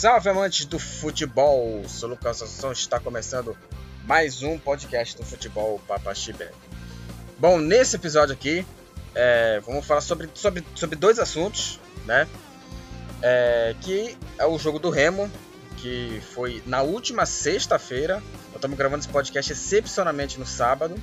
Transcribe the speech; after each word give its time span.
Salve 0.00 0.30
amantes 0.30 0.64
do 0.64 0.78
futebol! 0.78 1.86
Sou 1.86 2.08
Lucas 2.08 2.40
Assunção, 2.40 2.72
está 2.72 2.98
começando 2.98 3.54
mais 4.06 4.42
um 4.42 4.58
podcast 4.58 5.14
do 5.14 5.22
futebol 5.22 5.78
Papaxibé. 5.86 6.52
Bom, 7.38 7.58
nesse 7.58 7.96
episódio 7.96 8.32
aqui, 8.32 8.64
é, 9.14 9.60
vamos 9.60 9.84
falar 9.84 10.00
sobre, 10.00 10.30
sobre, 10.32 10.64
sobre 10.74 10.96
dois 10.96 11.18
assuntos, 11.18 11.78
né? 12.06 12.26
É, 13.20 13.76
que 13.82 14.16
é 14.38 14.46
o 14.46 14.58
jogo 14.58 14.78
do 14.78 14.88
Remo, 14.88 15.30
que 15.76 16.22
foi 16.32 16.62
na 16.64 16.80
última 16.80 17.26
sexta-feira. 17.26 18.22
Estamos 18.54 18.78
gravando 18.78 19.00
esse 19.00 19.08
podcast 19.10 19.52
excepcionalmente 19.52 20.40
no 20.40 20.46
sábado. 20.46 20.94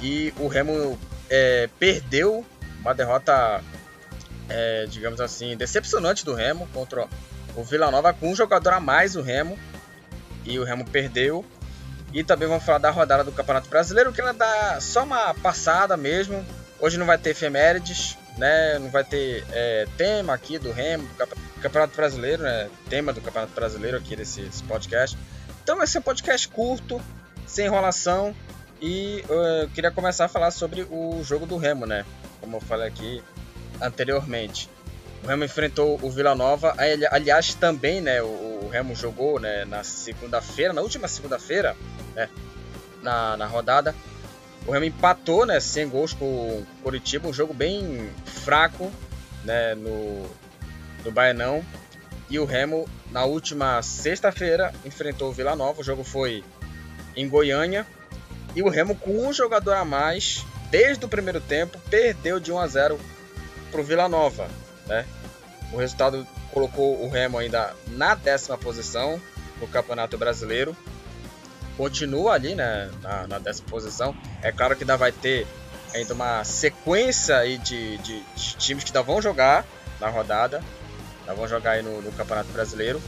E 0.00 0.32
o 0.38 0.46
Remo 0.46 0.96
é, 1.28 1.68
perdeu 1.76 2.46
uma 2.82 2.94
derrota, 2.94 3.60
é, 4.48 4.86
digamos 4.86 5.20
assim, 5.20 5.56
decepcionante 5.56 6.24
do 6.24 6.34
Remo 6.34 6.68
contra 6.72 7.08
o 7.56 7.62
Vila 7.62 7.90
Nova 7.90 8.12
com 8.12 8.30
um 8.30 8.36
jogador 8.36 8.74
a 8.74 8.80
mais, 8.80 9.16
o 9.16 9.22
Remo. 9.22 9.58
E 10.44 10.58
o 10.58 10.64
Remo 10.64 10.84
perdeu. 10.84 11.44
E 12.12 12.24
também 12.24 12.48
vamos 12.48 12.64
falar 12.64 12.78
da 12.78 12.90
rodada 12.90 13.22
do 13.22 13.32
Campeonato 13.32 13.68
Brasileiro, 13.68 14.12
que 14.12 14.20
ela 14.20 14.32
dá 14.32 14.80
só 14.80 15.04
uma 15.04 15.32
passada 15.34 15.96
mesmo. 15.96 16.44
Hoje 16.80 16.98
não 16.98 17.06
vai 17.06 17.18
ter 17.18 17.30
efemérides, 17.30 18.16
né? 18.36 18.78
Não 18.78 18.90
vai 18.90 19.04
ter 19.04 19.44
é, 19.52 19.86
tema 19.96 20.34
aqui 20.34 20.58
do 20.58 20.72
Remo, 20.72 21.06
do 21.06 21.60
Campeonato 21.60 21.94
Brasileiro, 21.94 22.42
né? 22.42 22.68
Tema 22.88 23.12
do 23.12 23.20
Campeonato 23.20 23.52
Brasileiro 23.52 23.96
aqui 23.96 24.16
desse, 24.16 24.42
podcast. 24.66 25.16
Então 25.62 25.76
vai 25.76 25.86
ser 25.86 25.98
um 25.98 26.02
podcast 26.02 26.48
curto, 26.48 27.00
sem 27.46 27.66
enrolação. 27.66 28.34
E 28.80 29.22
eu 29.28 29.68
queria 29.70 29.90
começar 29.90 30.24
a 30.24 30.28
falar 30.28 30.50
sobre 30.50 30.86
o 30.90 31.22
jogo 31.22 31.46
do 31.46 31.58
Remo, 31.58 31.86
né? 31.86 32.04
Como 32.40 32.56
eu 32.56 32.60
falei 32.60 32.88
aqui 32.88 33.22
anteriormente. 33.80 34.68
O 35.22 35.26
Remo 35.26 35.44
enfrentou 35.44 35.98
o 36.02 36.10
Vila 36.10 36.34
Nova. 36.34 36.74
Aliás, 37.10 37.54
também, 37.54 38.00
né, 38.00 38.22
o, 38.22 38.68
Remo 38.70 38.94
jogou, 38.94 39.40
né, 39.40 39.64
na 39.64 39.82
segunda-feira, 39.82 40.72
na 40.72 40.80
última 40.80 41.08
segunda-feira, 41.08 41.76
né, 42.14 42.28
na, 43.02 43.36
na 43.36 43.46
rodada. 43.46 43.94
O 44.66 44.72
Remo 44.72 44.84
empatou, 44.84 45.44
né, 45.44 45.58
sem 45.58 45.88
gols 45.88 46.12
com 46.12 46.24
o 46.24 46.66
Curitiba, 46.82 47.28
um 47.28 47.32
jogo 47.32 47.52
bem 47.52 48.08
fraco, 48.24 48.90
né, 49.44 49.74
no 49.74 50.24
no 51.04 51.10
Baianão. 51.10 51.64
E 52.28 52.38
o 52.38 52.44
Remo 52.44 52.88
na 53.10 53.24
última 53.24 53.82
sexta-feira 53.82 54.72
enfrentou 54.84 55.30
o 55.30 55.32
Vila 55.32 55.56
Nova. 55.56 55.80
O 55.80 55.84
jogo 55.84 56.04
foi 56.04 56.44
em 57.16 57.28
Goiânia. 57.28 57.86
E 58.54 58.62
o 58.62 58.68
Remo 58.68 58.94
com 58.94 59.26
um 59.26 59.32
jogador 59.32 59.74
a 59.74 59.84
mais, 59.84 60.44
desde 60.70 61.04
o 61.04 61.08
primeiro 61.08 61.40
tempo, 61.40 61.78
perdeu 61.90 62.38
de 62.38 62.52
1 62.52 62.58
a 62.58 62.66
0 62.66 63.00
para 63.70 63.80
o 63.80 63.84
Vila 63.84 64.08
Nova. 64.08 64.48
Né? 64.90 65.06
O 65.72 65.76
resultado 65.76 66.26
colocou 66.52 67.00
o 67.02 67.08
Remo 67.08 67.38
ainda 67.38 67.74
na 67.86 68.16
décima 68.16 68.58
posição 68.58 69.22
no 69.60 69.68
Campeonato 69.68 70.18
Brasileiro. 70.18 70.76
Continua 71.76 72.34
ali 72.34 72.56
né, 72.56 72.90
na, 73.00 73.26
na 73.28 73.38
décima 73.38 73.68
posição. 73.68 74.14
É 74.42 74.50
claro 74.50 74.74
que 74.74 74.82
ainda 74.82 74.96
vai 74.96 75.12
ter 75.12 75.46
ainda 75.94 76.12
uma 76.12 76.42
sequência 76.42 77.36
aí 77.38 77.56
de, 77.56 77.98
de, 77.98 78.20
de 78.20 78.56
times 78.56 78.82
que 78.82 78.90
ainda 78.90 79.02
vão 79.02 79.22
jogar 79.22 79.64
na 80.00 80.08
rodada. 80.08 80.60
Ainda 81.20 81.34
vão 81.34 81.46
jogar 81.46 81.72
aí 81.72 81.82
no, 81.82 82.02
no 82.02 82.10
Campeonato 82.12 82.50
Brasileiro. 82.50 83.00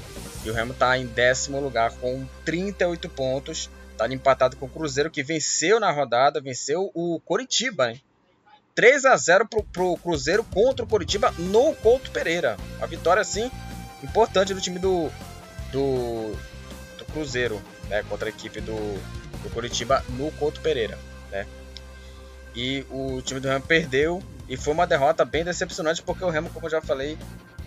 E 0.44 0.50
o 0.50 0.54
Remo 0.54 0.72
está 0.72 0.96
em 0.96 1.06
décimo 1.06 1.60
lugar 1.60 1.90
com 1.96 2.24
38 2.44 3.08
pontos. 3.08 3.68
Está 3.90 4.06
empatado 4.06 4.56
com 4.56 4.66
o 4.66 4.68
Cruzeiro 4.68 5.10
que 5.10 5.22
venceu 5.22 5.80
na 5.80 5.90
rodada, 5.90 6.40
venceu 6.40 6.92
o 6.94 7.20
Coritiba, 7.20 7.90
hein? 7.90 8.02
3 8.74 9.04
a 9.04 9.16
0 9.16 9.46
pro, 9.46 9.62
pro 9.64 9.96
Cruzeiro 9.96 10.44
contra 10.44 10.84
o 10.84 10.88
Coritiba 10.88 11.32
no 11.38 11.74
Couto 11.76 12.10
Pereira. 12.10 12.56
Uma 12.78 12.86
vitória 12.86 13.20
assim 13.20 13.50
importante 14.02 14.52
do 14.52 14.60
time 14.60 14.78
do, 14.78 15.10
do, 15.70 16.34
do 16.98 17.04
Cruzeiro, 17.12 17.62
né, 17.88 18.02
contra 18.08 18.28
a 18.28 18.30
equipe 18.30 18.60
do, 18.60 18.74
do 19.42 19.50
Coritiba 19.50 20.04
no 20.10 20.30
Couto 20.32 20.60
Pereira, 20.60 20.98
né? 21.30 21.46
E 22.54 22.84
o 22.90 23.22
time 23.22 23.40
do 23.40 23.48
Remo 23.48 23.64
perdeu 23.64 24.22
e 24.48 24.56
foi 24.56 24.74
uma 24.74 24.86
derrota 24.86 25.24
bem 25.24 25.44
decepcionante 25.44 26.02
porque 26.02 26.24
o 26.24 26.30
Remo, 26.30 26.50
como 26.50 26.66
eu 26.66 26.70
já 26.70 26.82
falei, 26.82 27.16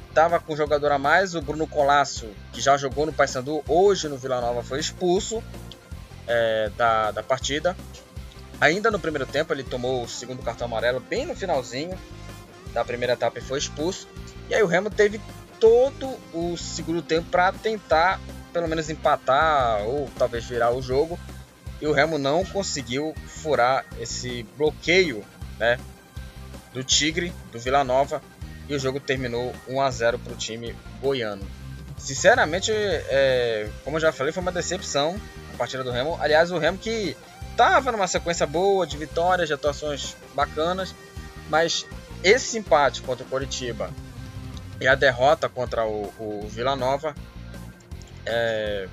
estava 0.10 0.40
com 0.40 0.54
um 0.54 0.58
jogador 0.58 0.92
a 0.92 1.00
mais, 1.00 1.34
o 1.34 1.42
Bruno 1.42 1.66
Colasso, 1.66 2.30
que 2.54 2.62
já 2.62 2.78
jogou 2.78 3.06
no 3.06 3.14
Paysandu, 3.14 3.64
hoje 3.68 4.08
no 4.08 4.18
Vila 4.18 4.40
Nova 4.40 4.62
foi 4.62 4.80
expulso 4.80 5.44
é, 6.28 6.70
da, 6.78 7.12
da 7.12 7.24
partida. 7.24 7.76
Ainda 8.60 8.90
no 8.90 9.00
primeiro 9.00 9.26
tempo, 9.26 9.54
ele 9.54 9.64
tomou 9.64 10.04
o 10.04 10.08
segundo 10.08 10.42
cartão 10.42 10.66
amarelo 10.68 11.00
bem 11.00 11.26
no 11.26 11.36
finalzinho 11.36 11.98
da 12.74 12.84
primeira 12.84 13.14
etapa 13.14 13.40
e 13.40 13.42
foi 13.42 13.60
expulso. 13.60 14.08
E 14.50 14.56
aí 14.56 14.64
o 14.64 14.68
Remo 14.68 14.90
teve 14.90 15.20
todo 15.60 16.18
o 16.34 16.56
segundo 16.58 17.02
tempo 17.02 17.30
para 17.30 17.52
tentar 17.52 18.20
pelo 18.54 18.68
menos 18.68 18.90
empatar 18.90 19.84
ou 19.84 20.10
talvez 20.18 20.46
virar 20.46 20.72
o 20.72 20.82
jogo. 20.82 21.20
E 21.82 21.88
o 21.88 21.92
Remo 21.92 22.18
não 22.18 22.46
conseguiu 22.46 23.14
furar 23.28 23.86
esse 24.00 24.44
bloqueio 24.58 25.26
né, 25.60 25.78
do 26.74 26.84
Tigre, 26.84 27.34
do 27.52 27.60
Vila 27.60 27.84
Nova. 27.84 28.22
E 28.68 28.74
o 28.74 28.80
jogo 28.80 29.00
terminou 29.00 29.54
1 29.68 29.82
a 29.82 29.92
0 29.92 30.20
para 30.20 30.34
o 30.34 30.36
time 30.36 30.76
goiano. 31.02 31.46
Sinceramente, 31.98 32.72
é, 32.72 33.70
como 33.84 33.98
eu 33.98 34.02
já 34.02 34.12
falei, 34.12 34.32
foi 34.32 34.42
uma 34.42 34.52
decepção 34.52 35.20
a 35.54 35.58
partida 35.58 35.84
do 35.84 35.92
Remo. 35.92 36.18
Aliás, 36.22 36.52
o 36.52 36.58
Remo 36.58 36.78
que 36.78 37.16
estava 37.56 37.90
numa 37.90 38.06
sequência 38.06 38.46
boa 38.46 38.86
de 38.86 38.98
vitórias, 38.98 39.48
de 39.48 39.54
atuações 39.54 40.18
bacanas, 40.36 40.94
mas 41.50 41.86
esse 42.22 42.58
empate 42.58 43.02
contra 43.02 43.26
o 43.26 43.30
Coritiba 43.30 43.90
e 44.82 44.86
a 44.86 44.94
derrota 44.94 45.48
contra 45.48 45.86
o, 45.86 46.14
o 46.20 46.48
Vila 46.50 46.76
Nova 46.76 47.16
é, 48.26 48.90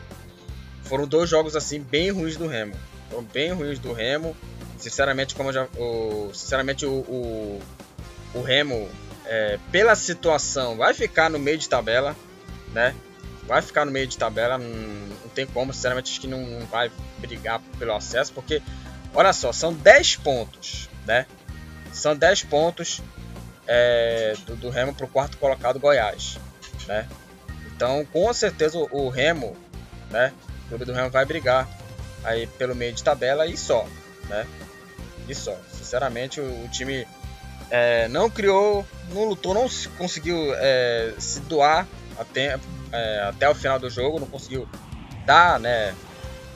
foram 0.84 1.09
dois 1.09 1.28
jogos 1.28 1.56
assim 1.56 1.81
bem 1.81 2.11
ruins 2.11 2.37
do 2.37 2.47
Remo. 2.47 2.75
Foram 3.11 3.25
bem 3.25 3.53
ruins 3.53 3.81
do 3.81 3.93
Remo. 3.93 4.37
Sinceramente, 4.78 5.34
como 5.34 5.53
já, 5.53 5.65
o, 5.77 6.31
sinceramente 6.33 6.87
o, 6.87 6.93
o, 6.93 7.62
o 8.34 8.43
Remo, 8.43 8.89
é, 9.27 9.59
pela 9.72 9.97
situação, 9.97 10.77
vai 10.77 10.95
ficar 10.95 11.28
no 11.28 11.39
meio 11.39 11.59
de 11.59 11.69
tabela, 11.69 12.15
né? 12.72 12.95
Vai 13.53 13.61
ficar 13.61 13.85
no 13.85 13.93
meio 13.93 14.07
de 14.07 14.17
tabela, 14.17 14.57
não, 14.57 15.29
tem 15.35 15.47
como, 15.47 15.75
sinceramente, 15.75 16.11
acho 16.11 16.23
que 16.23 16.27
não 16.27 16.65
vai 16.71 16.91
brigar 17.19 17.61
pelo 17.79 17.95
acesso, 17.95 18.33
porque, 18.33 18.63
olha 19.13 19.31
só, 19.35 19.53
são 19.53 19.75
10 19.75 20.17
pontos, 20.17 20.89
né? 21.05 21.27
São 21.93 22.17
10 22.17 22.45
pontos 22.45 23.03
é, 23.67 24.35
do, 24.47 24.57
do, 24.57 24.71
Remo 24.71 24.95
para 24.95 25.05
o 25.05 25.09
quarto 25.09 25.37
colocado 25.37 25.79
Goiás, 25.79 26.39
né? 26.87 27.07
Então, 27.67 28.07
com 28.07 28.33
certeza, 28.33 28.79
o, 28.79 28.89
o 28.91 29.11
Remo, 29.11 29.55
né? 30.11 30.33
O 30.65 30.69
clube 30.69 30.87
do 30.87 30.95
Remo 30.95 31.11
vai 31.11 31.27
brigar 31.27 31.69
aí 32.25 32.47
pelo 32.47 32.75
meio 32.75 32.95
de 32.95 33.05
tabela 33.05 33.47
e 33.47 33.55
só, 33.55 33.87
né? 34.31 34.47
E 35.29 35.34
só. 35.34 35.55
Sinceramente, 35.71 36.41
o, 36.41 36.65
o 36.65 36.69
time 36.71 37.07
é, 37.71 38.09
não 38.09 38.31
criou, 38.31 38.87
não 39.11 39.27
lutou, 39.27 39.53
não 39.53 39.69
conseguiu 39.99 40.55
é, 40.55 41.13
se 41.19 41.41
doar 41.41 41.87
até, 42.19 42.59
é, 42.92 43.25
até 43.28 43.48
o 43.48 43.54
final 43.54 43.78
do 43.78 43.88
jogo, 43.88 44.20
não 44.20 44.26
conseguiu 44.26 44.69
dar, 45.25 45.58
né, 45.58 45.94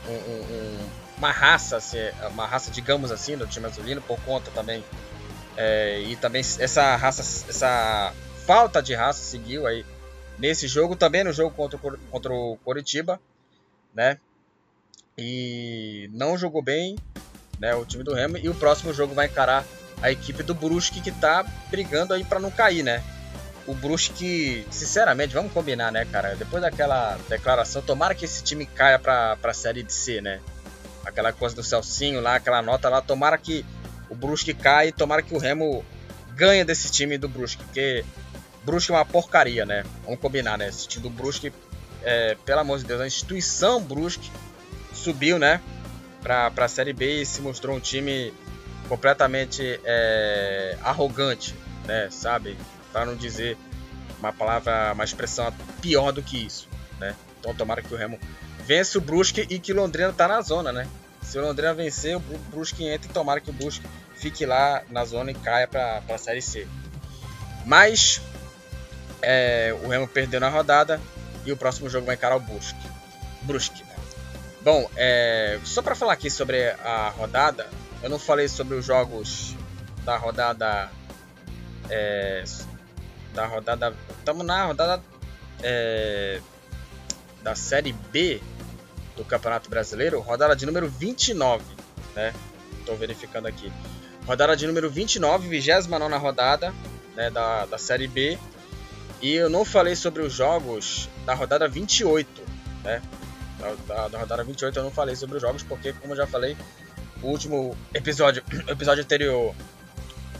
um, 0.08 0.12
um, 0.12 0.88
uma 1.18 1.32
raça, 1.32 1.78
assim, 1.78 1.98
uma 2.30 2.46
raça, 2.46 2.70
digamos 2.70 3.10
assim, 3.10 3.36
do 3.36 3.46
time 3.46 3.66
azulino, 3.66 4.02
por 4.02 4.20
conta 4.20 4.50
também, 4.50 4.84
é, 5.56 6.00
e 6.00 6.16
também 6.16 6.40
essa 6.40 6.94
raça, 6.96 7.22
essa 7.48 8.12
falta 8.46 8.82
de 8.82 8.94
raça 8.94 9.24
seguiu 9.24 9.66
aí 9.66 9.84
nesse 10.38 10.68
jogo, 10.68 10.94
também 10.94 11.24
no 11.24 11.32
jogo 11.32 11.50
contra, 11.50 11.78
o, 11.78 11.98
contra 12.10 12.32
o 12.32 12.58
Coritiba, 12.64 13.18
né, 13.94 14.18
e 15.16 16.10
não 16.12 16.36
jogou 16.36 16.62
bem, 16.62 16.96
né, 17.58 17.74
o 17.74 17.86
time 17.86 18.04
do 18.04 18.14
Remo, 18.14 18.36
e 18.36 18.48
o 18.48 18.54
próximo 18.54 18.92
jogo 18.92 19.14
vai 19.14 19.26
encarar 19.26 19.64
a 20.02 20.10
equipe 20.10 20.42
do 20.42 20.54
Brusque 20.54 21.00
que 21.00 21.10
tá 21.10 21.42
brigando 21.70 22.12
aí 22.12 22.22
para 22.22 22.38
não 22.38 22.50
cair, 22.50 22.82
né, 22.82 23.02
o 23.66 23.74
Brusque, 23.74 24.66
sinceramente, 24.70 25.34
vamos 25.34 25.52
combinar, 25.52 25.90
né, 25.90 26.04
cara? 26.04 26.36
Depois 26.36 26.62
daquela 26.62 27.18
declaração, 27.28 27.82
tomara 27.82 28.14
que 28.14 28.24
esse 28.24 28.42
time 28.42 28.64
caia 28.64 28.98
pra, 28.98 29.36
pra 29.36 29.52
Série 29.52 29.82
de 29.82 29.92
C, 29.92 30.20
né? 30.20 30.40
Aquela 31.04 31.32
coisa 31.32 31.54
do 31.54 31.62
Celcinho 31.62 32.20
lá, 32.20 32.36
aquela 32.36 32.62
nota 32.62 32.88
lá, 32.88 33.00
tomara 33.00 33.36
que 33.36 33.64
o 34.08 34.14
Brusque 34.14 34.54
caia 34.54 34.88
e 34.88 34.92
tomara 34.92 35.20
que 35.20 35.34
o 35.34 35.38
Remo 35.38 35.84
ganhe 36.34 36.64
desse 36.64 36.90
time 36.90 37.18
do 37.18 37.28
Brusque, 37.28 37.62
porque 37.64 38.04
Brusque 38.64 38.92
é 38.92 38.94
uma 38.94 39.04
porcaria, 39.04 39.66
né? 39.66 39.84
Vamos 40.04 40.20
combinar, 40.20 40.56
né? 40.56 40.68
Esse 40.68 40.86
time 40.86 41.02
do 41.02 41.10
Brusque, 41.10 41.52
é, 42.02 42.36
pelo 42.44 42.60
amor 42.60 42.78
de 42.78 42.84
Deus, 42.84 43.00
a 43.00 43.06
instituição 43.06 43.82
Brusque 43.82 44.30
subiu, 44.92 45.38
né? 45.38 45.60
Pra, 46.22 46.50
pra 46.50 46.68
Série 46.68 46.92
B 46.92 47.22
e 47.22 47.26
se 47.26 47.40
mostrou 47.40 47.76
um 47.76 47.80
time 47.80 48.32
completamente 48.88 49.80
é, 49.84 50.76
arrogante, 50.82 51.54
né? 51.84 52.08
Sabe? 52.10 52.56
Para 52.96 53.04
não 53.04 53.14
dizer 53.14 53.58
uma 54.18 54.32
palavra, 54.32 54.94
uma 54.94 55.04
expressão 55.04 55.52
pior 55.82 56.12
do 56.12 56.22
que 56.22 56.46
isso, 56.46 56.66
né? 56.98 57.14
Então 57.38 57.54
tomara 57.54 57.82
que 57.82 57.92
o 57.92 57.96
Remo 57.96 58.18
vença 58.64 58.96
o 58.96 59.02
Brusque 59.02 59.46
e 59.50 59.58
que 59.58 59.74
Londrina 59.74 60.14
tá 60.14 60.26
na 60.26 60.40
zona, 60.40 60.72
né? 60.72 60.88
Se 61.20 61.38
o 61.38 61.42
Londrina 61.42 61.74
vencer, 61.74 62.16
o 62.16 62.20
Brusque 62.50 62.86
entra 62.86 63.10
e 63.10 63.12
tomara 63.12 63.38
que 63.38 63.50
o 63.50 63.52
Brusque 63.52 63.86
fique 64.14 64.46
lá 64.46 64.82
na 64.88 65.04
zona 65.04 65.30
e 65.30 65.34
caia 65.34 65.68
para 65.68 66.02
a 66.08 66.16
Série 66.16 66.40
C. 66.40 66.66
Mas 67.66 68.22
é, 69.20 69.76
o 69.84 69.88
Remo 69.88 70.08
perdeu 70.08 70.40
na 70.40 70.48
rodada 70.48 70.98
E 71.44 71.52
o 71.52 71.56
próximo 71.56 71.90
jogo 71.90 72.06
vai 72.06 72.14
encarar 72.14 72.36
o 72.36 72.40
Brusque. 72.40 72.88
Brusque, 73.42 73.84
né? 73.84 73.94
Bom, 74.62 74.88
é, 74.96 75.60
só 75.64 75.82
para 75.82 75.94
falar 75.94 76.14
aqui 76.14 76.30
sobre 76.30 76.70
a 76.82 77.10
rodada, 77.10 77.68
eu 78.02 78.08
não 78.08 78.18
falei 78.18 78.48
sobre 78.48 78.74
os 78.74 78.86
jogos 78.86 79.54
da 80.02 80.16
rodada. 80.16 80.90
É, 81.90 82.42
da 83.36 83.46
rodada. 83.46 83.94
Estamos 84.18 84.44
na 84.44 84.64
rodada 84.64 85.02
é, 85.62 86.40
da 87.42 87.54
Série 87.54 87.92
B 87.92 88.40
do 89.14 89.24
Campeonato 89.24 89.68
Brasileiro, 89.68 90.18
rodada 90.20 90.56
de 90.56 90.66
número 90.66 90.88
29, 90.88 91.62
né? 92.14 92.34
Estou 92.80 92.96
verificando 92.96 93.46
aqui. 93.46 93.70
Rodada 94.26 94.56
de 94.56 94.66
número 94.66 94.90
29, 94.90 95.48
29 95.48 96.16
rodada 96.16 96.74
né, 97.14 97.30
da, 97.30 97.66
da 97.66 97.78
Série 97.78 98.08
B. 98.08 98.38
E 99.20 99.34
eu 99.34 99.48
não 99.48 99.64
falei 99.64 99.94
sobre 99.94 100.22
os 100.22 100.32
jogos 100.32 101.08
da 101.24 101.34
rodada 101.34 101.68
28, 101.68 102.42
né? 102.82 103.02
Da, 103.58 103.74
da, 103.86 104.08
da, 104.08 104.18
rodada 104.18 104.44
28 104.44 104.78
eu 104.78 104.82
não 104.82 104.90
falei 104.90 105.14
sobre 105.14 105.36
os 105.36 105.42
jogos, 105.42 105.62
porque, 105.62 105.92
como 105.92 106.12
eu 106.12 106.16
já 106.16 106.26
falei, 106.26 106.56
o 107.22 107.28
último 107.28 107.76
episódio, 107.94 108.42
episódio 108.68 109.04
anterior 109.04 109.54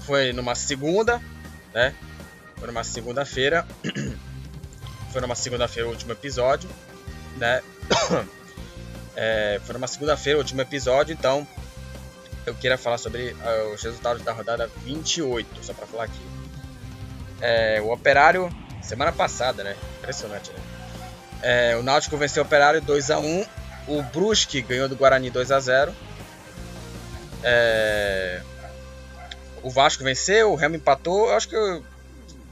foi 0.05 0.33
numa 0.33 0.55
segunda, 0.55 1.21
né? 1.75 1.95
Foi 2.57 2.67
numa 2.67 2.85
segunda-feira. 2.85 3.67
foi 5.13 5.21
numa 5.21 5.35
segunda-feira 5.35 5.89
o 5.89 5.93
último 5.93 6.13
episódio, 6.13 6.69
né? 7.37 7.63
É, 9.19 9.59
foi 9.65 9.73
numa 9.73 9.87
segunda-feira 9.87 10.39
o 10.39 10.43
último 10.43 10.61
episódio, 10.61 11.15
então 11.15 11.49
eu 12.45 12.55
queria 12.55 12.77
falar 12.77 12.99
sobre 12.99 13.31
uh, 13.33 13.75
os 13.75 13.83
resultados 13.83 14.23
da 14.23 14.31
rodada 14.31 14.71
28, 14.85 15.65
só 15.65 15.73
para 15.73 15.87
falar 15.87 16.05
aqui. 16.05 16.21
É, 17.41 17.81
o 17.81 17.91
Operário, 17.91 18.55
semana 18.83 19.13
passada, 19.13 19.65
né? 19.65 19.75
Impressionante, 19.99 20.51
né? 20.53 20.59
É, 21.43 21.77
o 21.77 21.83
Náutico 21.83 22.17
venceu 22.17 22.43
o 22.43 22.47
Operário 22.47 22.81
2 22.81 23.11
a 23.11 23.19
1 23.19 23.47
O 23.89 24.03
Brusque 24.03 24.63
ganhou 24.63 24.89
do 24.89 24.97
Guarani 24.97 25.31
2 25.31 25.51
a 25.51 25.61
0 25.61 25.95
é, 27.43 28.41
O 29.63 29.71
Vasco 29.71 30.05
venceu, 30.05 30.53
o 30.53 30.57
Remo 30.57 30.77
empatou. 30.77 31.29
Eu 31.29 31.35
acho 31.35 31.49
que 31.49 31.57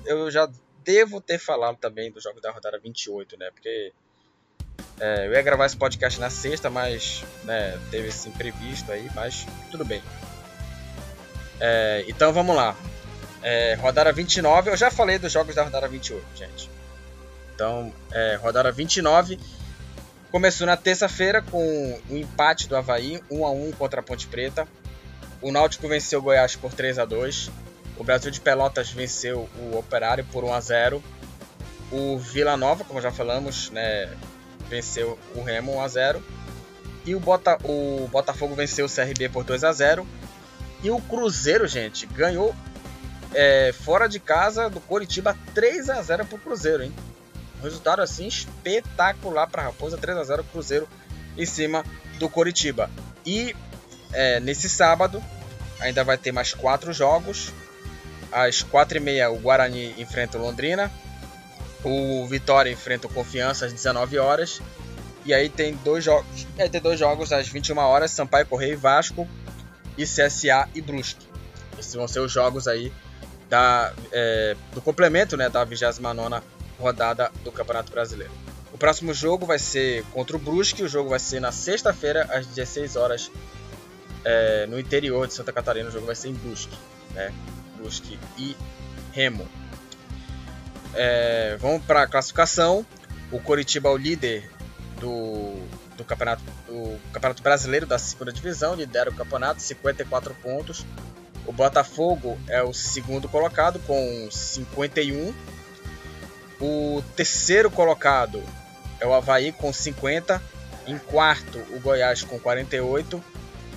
eu 0.06 0.30
já 0.30 0.48
devo 0.84 1.20
ter 1.20 1.38
falado 1.38 1.76
também 1.76 2.10
do 2.10 2.20
jogo 2.20 2.40
da 2.40 2.50
rodada 2.50 2.78
28, 2.78 3.38
né? 3.38 3.50
Porque 3.50 3.92
é, 5.00 5.26
eu 5.26 5.32
ia 5.32 5.42
gravar 5.42 5.66
esse 5.66 5.76
podcast 5.76 6.20
na 6.20 6.30
sexta, 6.30 6.70
mas 6.70 7.24
né, 7.44 7.78
teve 7.90 8.08
esse 8.08 8.28
imprevisto 8.28 8.92
aí, 8.92 9.08
mas 9.14 9.46
tudo 9.70 9.84
bem. 9.84 10.02
É, 11.60 12.04
então 12.06 12.32
vamos 12.32 12.54
lá. 12.54 12.76
É, 13.42 13.74
rodada 13.74 14.12
29, 14.12 14.70
eu 14.70 14.76
já 14.76 14.90
falei 14.90 15.18
dos 15.18 15.32
jogos 15.32 15.54
da 15.54 15.64
rodada 15.64 15.88
28, 15.88 16.24
gente. 16.34 16.70
Então, 17.54 17.92
é, 18.12 18.36
rodada 18.36 18.72
29 18.72 19.38
começou 20.30 20.66
na 20.66 20.76
terça-feira 20.76 21.40
com 21.42 22.00
o 22.10 22.16
empate 22.16 22.68
do 22.68 22.76
Havaí, 22.76 23.22
1 23.30 23.46
a 23.46 23.50
1 23.52 23.72
contra 23.72 24.00
a 24.00 24.02
Ponte 24.02 24.26
Preta. 24.26 24.66
O 25.40 25.52
Náutico 25.52 25.86
venceu 25.86 26.18
o 26.18 26.22
Goiás 26.22 26.56
por 26.56 26.72
3 26.72 26.98
a 26.98 27.04
2. 27.04 27.50
O 27.96 28.04
Brasil 28.04 28.30
de 28.30 28.40
Pelotas 28.40 28.90
venceu 28.90 29.48
o 29.58 29.78
Operário 29.78 30.24
por 30.32 30.44
1 30.44 30.54
a 30.54 30.60
0. 30.60 31.04
O 31.92 32.18
Vila 32.18 32.56
Nova, 32.56 32.84
como 32.84 33.00
já 33.00 33.12
falamos, 33.12 33.70
né, 33.70 34.12
venceu 34.68 35.18
o 35.34 35.42
Remo 35.42 35.76
1 35.76 35.80
a 35.80 35.88
0. 35.88 36.24
E 37.06 37.14
o, 37.14 37.20
Bota, 37.20 37.58
o 37.64 38.08
Botafogo 38.10 38.54
venceu 38.54 38.86
o 38.86 38.88
CRB 38.88 39.28
por 39.28 39.44
2 39.44 39.62
a 39.64 39.72
0. 39.72 40.06
E 40.82 40.90
o 40.90 41.00
Cruzeiro, 41.00 41.66
gente, 41.68 42.06
ganhou 42.06 42.54
é, 43.34 43.72
fora 43.72 44.08
de 44.08 44.18
casa 44.18 44.68
do 44.70 44.80
Coritiba 44.80 45.36
3 45.54 45.90
a 45.90 46.02
0 46.02 46.24
para 46.24 46.36
o 46.36 46.38
Cruzeiro, 46.38 46.82
hein? 46.82 46.94
Resultado 47.62 48.02
assim 48.02 48.26
espetacular 48.26 49.46
para 49.46 49.62
Raposa, 49.62 49.96
3 49.96 50.18
a 50.18 50.24
0 50.24 50.44
Cruzeiro 50.44 50.88
em 51.36 51.46
cima 51.46 51.84
do 52.18 52.28
Coritiba. 52.28 52.90
E 53.24 53.54
é, 54.12 54.40
nesse 54.40 54.68
sábado 54.68 55.22
ainda 55.80 56.04
vai 56.04 56.16
ter 56.16 56.32
mais 56.32 56.54
quatro 56.54 56.92
jogos. 56.92 57.52
Às 58.34 58.64
4h30 58.64 59.30
o 59.30 59.38
Guarani 59.38 59.94
enfrenta 59.96 60.36
o 60.36 60.42
Londrina. 60.42 60.90
O 61.84 62.26
Vitória 62.26 62.68
enfrenta 62.68 63.06
o 63.06 63.10
Confiança 63.10 63.66
às 63.66 63.72
19 63.72 64.18
horas. 64.18 64.60
E 65.24 65.32
aí 65.32 65.48
tem 65.48 65.74
dois 65.84 66.02
jogos. 66.02 66.46
Aí 66.58 66.68
tem 66.68 66.80
dois 66.80 66.98
jogos 66.98 67.32
às 67.32 67.46
21 67.46 67.78
horas, 67.78 68.10
Sampaio 68.10 68.44
Correia 68.46 68.72
e 68.72 68.76
Vasco. 68.76 69.28
E 69.96 70.02
CSA 70.02 70.68
e 70.74 70.80
Brusque. 70.80 71.24
Esses 71.78 71.94
vão 71.94 72.08
ser 72.08 72.18
os 72.18 72.32
jogos 72.32 72.66
aí 72.66 72.92
da, 73.48 73.92
é, 74.10 74.56
do 74.72 74.80
complemento 74.80 75.36
né, 75.36 75.48
da 75.48 75.62
29 75.62 76.42
rodada 76.80 77.30
do 77.44 77.52
Campeonato 77.52 77.92
Brasileiro. 77.92 78.32
O 78.72 78.78
próximo 78.78 79.14
jogo 79.14 79.46
vai 79.46 79.60
ser 79.60 80.02
contra 80.12 80.36
o 80.36 80.38
Brusque, 80.40 80.82
o 80.82 80.88
jogo 80.88 81.10
vai 81.10 81.20
ser 81.20 81.38
na 81.38 81.52
sexta-feira, 81.52 82.24
às 82.28 82.44
16 82.48 82.96
horas, 82.96 83.30
é, 84.24 84.66
no 84.66 84.80
interior 84.80 85.28
de 85.28 85.34
Santa 85.34 85.52
Catarina. 85.52 85.88
O 85.88 85.92
jogo 85.92 86.06
vai 86.06 86.16
ser 86.16 86.30
em 86.30 86.34
Brusque, 86.34 86.76
né? 87.12 87.32
Brusque 87.84 88.18
e 88.38 88.56
Remo. 89.12 89.46
É, 90.94 91.56
vamos 91.60 91.84
para 91.84 92.02
a 92.02 92.06
classificação. 92.06 92.86
O 93.30 93.38
Coritiba 93.38 93.90
é 93.90 93.92
o 93.92 93.96
líder 93.96 94.50
do, 94.98 95.54
do, 95.96 96.04
campeonato, 96.04 96.42
do 96.66 96.98
Campeonato 97.12 97.42
Brasileiro 97.42 97.86
da 97.86 97.98
segunda 97.98 98.32
divisão, 98.32 98.74
lidera 98.74 99.10
o 99.10 99.14
campeonato, 99.14 99.60
54 99.60 100.34
pontos. 100.42 100.86
O 101.46 101.52
Botafogo 101.52 102.38
é 102.48 102.62
o 102.62 102.72
segundo 102.72 103.28
colocado 103.28 103.78
com 103.80 104.28
51 104.30 105.34
o 106.60 107.02
terceiro 107.14 107.70
colocado 107.70 108.42
é 109.00 109.06
o 109.06 109.12
Havaí 109.12 109.52
com 109.52 109.72
50. 109.72 110.40
Em 110.86 110.98
quarto, 110.98 111.58
o 111.70 111.80
Goiás 111.80 112.22
com 112.22 112.38
48. 112.38 113.22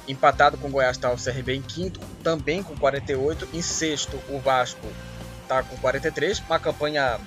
Empatado 0.08 0.58
com 0.58 0.68
o 0.68 0.72
Goiás 0.72 0.96
está 0.96 1.12
o 1.12 1.18
CRB 1.18 1.56
em 1.56 1.62
quinto, 1.62 2.00
também 2.24 2.64
com 2.64 2.76
48. 2.78 3.50
Em 3.54 3.62
sexto, 3.62 4.20
o 4.30 4.40
Vasco 4.40 4.88
está 5.44 5.64
com 5.64 5.76
43. 5.78 6.40
Uma 6.40 6.60
campanha 6.60 7.20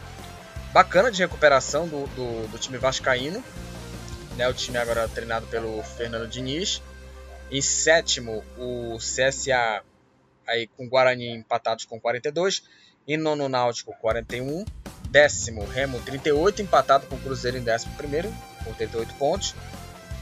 bacana 0.72 1.10
de 1.10 1.20
recuperação 1.20 1.86
do, 1.86 2.06
do, 2.08 2.48
do 2.48 2.58
time 2.58 2.78
vascaíno. 2.78 3.42
Né, 4.36 4.48
o 4.48 4.54
time 4.54 4.78
agora 4.78 5.08
treinado 5.08 5.46
pelo 5.46 5.82
Fernando 5.82 6.28
Diniz. 6.28 6.82
Em 7.50 7.60
sétimo, 7.60 8.44
o 8.56 8.96
CSA 8.98 9.82
aí 10.46 10.66
com 10.68 10.88
Guarani 10.88 11.28
empatados 11.30 11.84
com 11.84 12.00
42. 12.00 12.62
Em 13.06 13.16
nono, 13.16 13.48
Náutico 13.48 13.92
41 14.00 14.64
décimo 15.10 15.64
Remo 15.66 16.00
38, 16.00 16.62
empatado 16.62 17.06
com 17.06 17.16
o 17.16 17.18
Cruzeiro 17.18 17.58
em 17.58 17.62
décimo 17.62 17.94
primeiro, 17.96 18.32
com 18.64 18.72
38 18.72 19.12
pontos. 19.14 19.54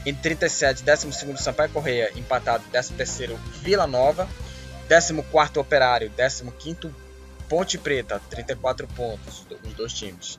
Em 0.05 0.13
37, 0.13 0.83
décimo 0.83 1.11
segundo 1.11 1.37
Sampaio 1.37 1.69
Correia, 1.71 2.11
empatado, 2.15 2.63
décimo 2.71 2.97
terceiro 2.97 3.35
Vila 3.61 3.85
Nova, 3.85 4.27
décimo 4.87 5.23
quarto 5.23 5.59
Operário, 5.59 6.09
décimo 6.09 6.51
quinto 6.51 6.93
Ponte 7.49 7.77
Preta, 7.77 8.21
34 8.29 8.87
pontos, 8.87 9.45
os 9.65 9.73
dois 9.73 9.91
times. 9.91 10.37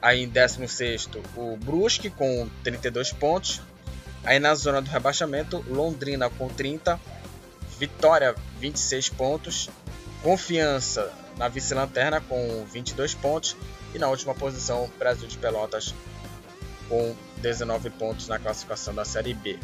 Aí 0.00 0.22
em 0.22 0.28
16 0.28 1.08
o 1.36 1.56
Brusque 1.56 2.08
com 2.08 2.48
32 2.62 3.12
pontos. 3.12 3.60
Aí 4.24 4.38
na 4.38 4.54
zona 4.54 4.80
do 4.80 4.90
rebaixamento, 4.90 5.64
Londrina 5.68 6.30
com 6.30 6.48
30, 6.48 6.98
Vitória 7.78 8.34
26 8.58 9.10
pontos, 9.10 9.68
Confiança 10.22 11.12
na 11.36 11.48
vice-lanterna 11.48 12.20
com 12.20 12.64
22 12.64 13.14
pontos 13.14 13.56
e 13.94 13.98
na 13.98 14.08
última 14.08 14.34
posição, 14.34 14.90
Brasil 14.98 15.28
de 15.28 15.36
Pelotas 15.36 15.94
com 16.88 17.14
19 17.40 17.90
pontos 17.90 18.28
na 18.28 18.38
classificação 18.38 18.94
da 18.94 19.04
Série 19.04 19.34
B. 19.34 19.58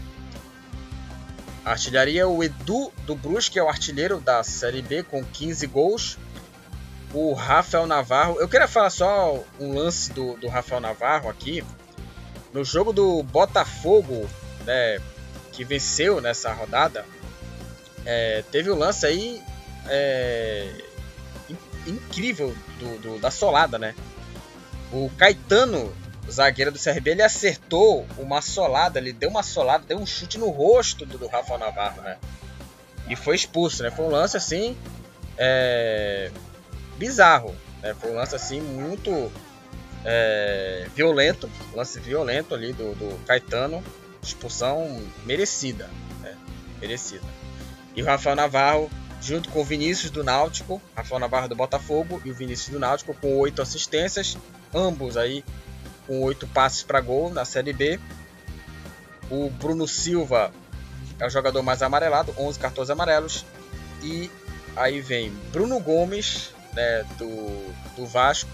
A 1.65 1.73
artilharia, 1.73 2.27
o 2.27 2.43
Edu 2.43 2.93
do 3.07 3.15
Brusque 3.15 3.59
é 3.59 3.63
o 3.63 3.69
artilheiro 3.69 4.21
da 4.21 4.43
Série 4.43 4.83
B 4.83 5.03
com 5.03 5.23
15 5.25 5.67
gols. 5.69 6.19
O 7.15 7.35
Rafael 7.35 7.87
Navarro, 7.87 8.41
eu 8.41 8.49
queria 8.49 8.67
falar 8.67 8.91
só 8.91 9.45
um 9.61 9.75
lance 9.75 10.13
do, 10.13 10.37
do 10.39 10.49
Rafael 10.49 10.81
Navarro 10.81 11.29
aqui. 11.29 11.63
No 12.53 12.65
jogo 12.65 12.93
do 12.93 13.23
Botafogo, 13.23 14.29
né, 14.65 14.99
que 15.53 15.65
venceu 15.65 16.21
nessa 16.21 16.53
rodada, 16.53 17.05
é, 18.05 18.43
teve 18.51 18.71
um 18.71 18.77
lance 18.77 19.07
aí 19.07 19.43
é, 19.89 20.69
incrível 21.87 22.55
do, 22.79 22.99
do, 22.99 23.19
da 23.19 23.31
solada, 23.31 23.79
né? 23.79 23.95
O 24.93 25.11
Caetano, 25.17 25.93
zagueiro 26.31 26.71
do 26.71 26.79
CRB, 26.79 27.11
ele 27.11 27.23
acertou 27.23 28.07
uma 28.19 28.41
solada, 28.41 28.99
ele 28.99 29.13
deu 29.13 29.29
uma 29.29 29.43
solada, 29.43 29.85
deu 29.87 29.99
um 29.99 30.07
chute 30.07 30.39
no 30.39 30.51
rosto 30.51 31.05
do, 31.05 31.19
do 31.19 31.27
Rafael 31.27 31.59
Navarro, 31.59 32.03
né? 32.03 32.19
E 33.09 33.17
foi 33.17 33.35
expulso, 33.35 33.83
né? 33.83 33.91
Foi 33.91 34.05
um 34.05 34.11
lance 34.11 34.37
assim. 34.37 34.77
É... 35.37 36.31
bizarro. 36.97 37.55
Né? 37.83 37.95
Foi 37.95 38.13
um 38.13 38.15
lance 38.15 38.35
assim 38.35 38.61
muito 38.61 39.31
é... 40.05 40.87
violento. 40.95 41.51
lance 41.75 41.99
violento 41.99 42.55
ali 42.55 42.73
do, 42.73 42.95
do 42.95 43.19
Caetano. 43.27 43.83
Expulsão 44.23 45.03
merecida. 45.25 45.91
Né? 46.21 46.37
Merecida. 46.81 47.27
E 47.97 48.03
o 48.03 48.07
Rafael 48.07 48.37
Navarro, 48.37 48.89
junto 49.21 49.49
com 49.51 49.61
o 49.61 49.65
Vinícius 49.65 50.11
do 50.11 50.23
Náutico, 50.23 50.81
Rafael 50.95 51.19
Navarro 51.19 51.49
do 51.49 51.57
Botafogo 51.57 52.23
e 52.25 52.31
o 52.31 52.35
Vinícius 52.35 52.69
do 52.69 52.79
Náutico, 52.79 53.13
com 53.15 53.37
oito 53.39 53.61
assistências 53.61 54.39
ambos 54.75 55.17
aí 55.17 55.45
com 56.07 56.23
8 56.23 56.47
passes 56.49 56.83
para 56.83 57.01
gol 57.01 57.31
na 57.31 57.45
Série 57.45 57.73
B. 57.73 57.99
O 59.31 59.51
Bruno 59.51 59.87
Silva 59.89 60.53
é 61.19 61.27
o 61.27 61.31
jogador 61.31 61.63
mais 61.63 61.83
amarelado, 61.83 62.35
11 62.37 62.59
cartões 62.59 62.91
amarelos. 62.91 63.45
E 64.03 64.31
aí 64.77 65.01
vem 65.01 65.31
Bruno 65.53 65.79
Gomes, 65.81 66.51
né, 66.73 67.05
do, 67.19 67.73
do 67.97 68.07
Vasco, 68.07 68.51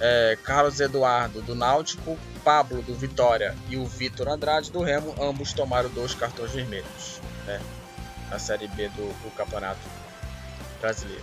é, 0.00 0.36
Carlos 0.42 0.80
Eduardo 0.80 1.40
do 1.42 1.54
Náutico, 1.54 2.18
Pablo 2.44 2.82
do 2.82 2.94
Vitória 2.94 3.54
e 3.68 3.76
o 3.76 3.86
Vitor 3.86 4.28
Andrade 4.28 4.70
do 4.70 4.82
Remo, 4.82 5.14
ambos 5.20 5.52
tomaram 5.52 5.88
dois 5.90 6.14
cartões 6.14 6.50
vermelhos 6.50 7.20
né, 7.46 7.60
na 8.28 8.38
Série 8.38 8.66
B 8.68 8.88
do, 8.88 9.08
do 9.22 9.30
Campeonato 9.36 9.80
Brasileiro. 10.80 11.22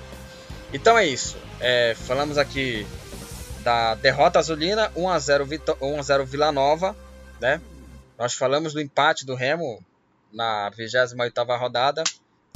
Então 0.71 0.97
é 0.97 1.05
isso. 1.05 1.37
É, 1.59 1.95
falamos 1.95 2.37
aqui 2.37 2.87
da 3.63 3.95
derrota 3.95 4.39
azulina, 4.39 4.91
1 4.95 5.09
a 5.09 5.19
0 5.19 5.47
1 5.81 5.99
a 5.99 6.01
0 6.01 6.25
Vila 6.25 6.51
Nova, 6.51 6.95
né? 7.39 7.61
Nós 8.17 8.33
falamos 8.33 8.73
do 8.73 8.81
empate 8.81 9.25
do 9.25 9.35
Remo 9.35 9.83
na 10.31 10.71
28ª 10.71 11.57
rodada, 11.57 12.03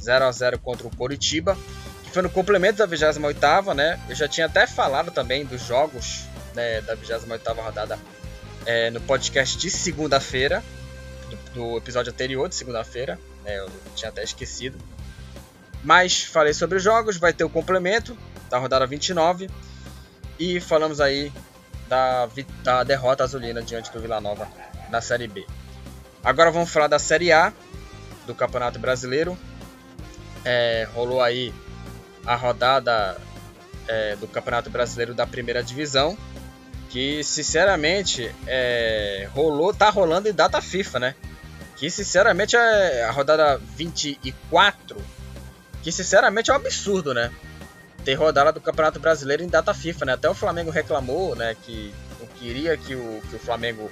0 0.02 0.26
a 0.26 0.32
0 0.32 0.60
contra 0.60 0.88
o 0.88 0.96
Coritiba, 0.96 1.58
que 2.04 2.12
foi 2.12 2.22
no 2.22 2.30
complemento 2.30 2.78
da 2.78 2.88
28ª, 2.88 3.74
né? 3.74 4.00
Eu 4.10 4.16
já 4.16 4.28
tinha 4.28 4.46
até 4.46 4.68
falado 4.68 5.12
também 5.12 5.46
dos 5.46 5.62
jogos 5.62 6.26
né, 6.54 6.82
da 6.82 6.96
28ª 6.96 7.56
rodada 7.56 8.00
é, 8.66 8.90
no 8.90 9.02
podcast 9.02 9.58
de 9.58 9.70
segunda-feira, 9.70 10.64
do, 11.30 11.54
do, 11.54 11.78
episódio 11.78 12.12
anterior 12.12 12.48
de 12.48 12.56
segunda-feira, 12.56 13.20
né? 13.44 13.58
Eu 13.60 13.70
tinha 13.96 14.10
até 14.10 14.24
esquecido. 14.24 14.78
Mas 15.84 16.24
falei 16.24 16.54
sobre 16.54 16.78
os 16.78 16.84
jogos, 16.84 17.18
vai 17.18 17.34
ter 17.34 17.44
o 17.44 17.50
complemento 17.50 18.18
da 18.50 18.58
rodada 18.58 18.86
29 18.86 19.50
e 20.40 20.60
falamos 20.60 21.00
aí 21.00 21.32
da, 21.88 22.28
da 22.64 22.84
derrota 22.84 23.24
azulina 23.24 23.62
diante 23.62 23.92
do 23.92 24.00
Vila 24.00 24.20
Nova 24.20 24.48
na 24.90 25.02
Série 25.02 25.28
B. 25.28 25.46
Agora 26.24 26.52
vamos 26.52 26.70
falar 26.72 26.88
da 26.88 27.00
Série 27.00 27.32
A 27.32 27.54
do 28.26 28.34
Campeonato 28.34 28.80
Brasileiro. 28.80 29.38
É, 30.46 30.88
rolou 30.94 31.22
aí 31.22 31.54
a 32.26 32.36
rodada 32.36 33.18
é, 33.88 34.16
do 34.16 34.28
Campeonato 34.28 34.70
Brasileiro 34.70 35.14
da 35.14 35.28
Primeira 35.28 35.64
Divisão, 35.64 36.18
que 36.90 37.24
sinceramente 37.24 38.34
é, 38.48 39.28
rolou, 39.34 39.74
tá 39.74 39.90
rolando 39.90 40.30
em 40.30 40.34
data 40.34 40.62
FIFA, 40.62 41.00
né? 41.00 41.16
Que 41.76 41.90
sinceramente 41.90 42.56
é 42.56 43.04
a 43.04 43.12
rodada 43.12 43.58
24, 43.58 44.98
que 45.82 45.92
sinceramente 45.92 46.50
é 46.50 46.54
um 46.54 46.58
absurdo, 46.58 47.14
né? 47.14 47.32
Ter 48.04 48.16
rodada 48.16 48.52
do 48.52 48.60
Campeonato 48.60 49.00
Brasileiro 49.00 49.44
em 49.44 49.48
data 49.48 49.74
FIFA, 49.74 50.06
né? 50.06 50.14
Até 50.14 50.30
o 50.30 50.34
Flamengo 50.34 50.70
reclamou, 50.72 51.36
né? 51.36 51.56
Que 51.64 51.94
queria 52.44 52.76
que 52.76 52.94
o, 52.94 53.22
que 53.30 53.36
o 53.38 53.40
Flamengo 53.40 53.90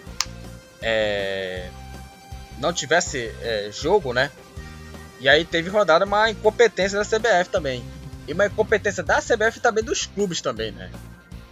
é, 0.82 1.70
não 2.58 2.74
tivesse 2.74 3.34
é, 3.41 3.70
jogo, 3.72 4.13
né? 4.13 4.30
E 5.20 5.30
aí 5.30 5.46
teve 5.46 5.70
rodada 5.70 6.03
uma 6.03 6.30
incompetência 6.30 6.98
da 6.98 7.06
CBF 7.06 7.50
também. 7.50 7.84
E 8.27 8.34
uma 8.34 8.46
incompetência 8.46 9.01
da 9.01 9.22
CBF 9.22 9.60
também 9.62 9.84
dos 9.84 10.06
clubes 10.06 10.41
também, 10.41 10.72
né? 10.72 10.91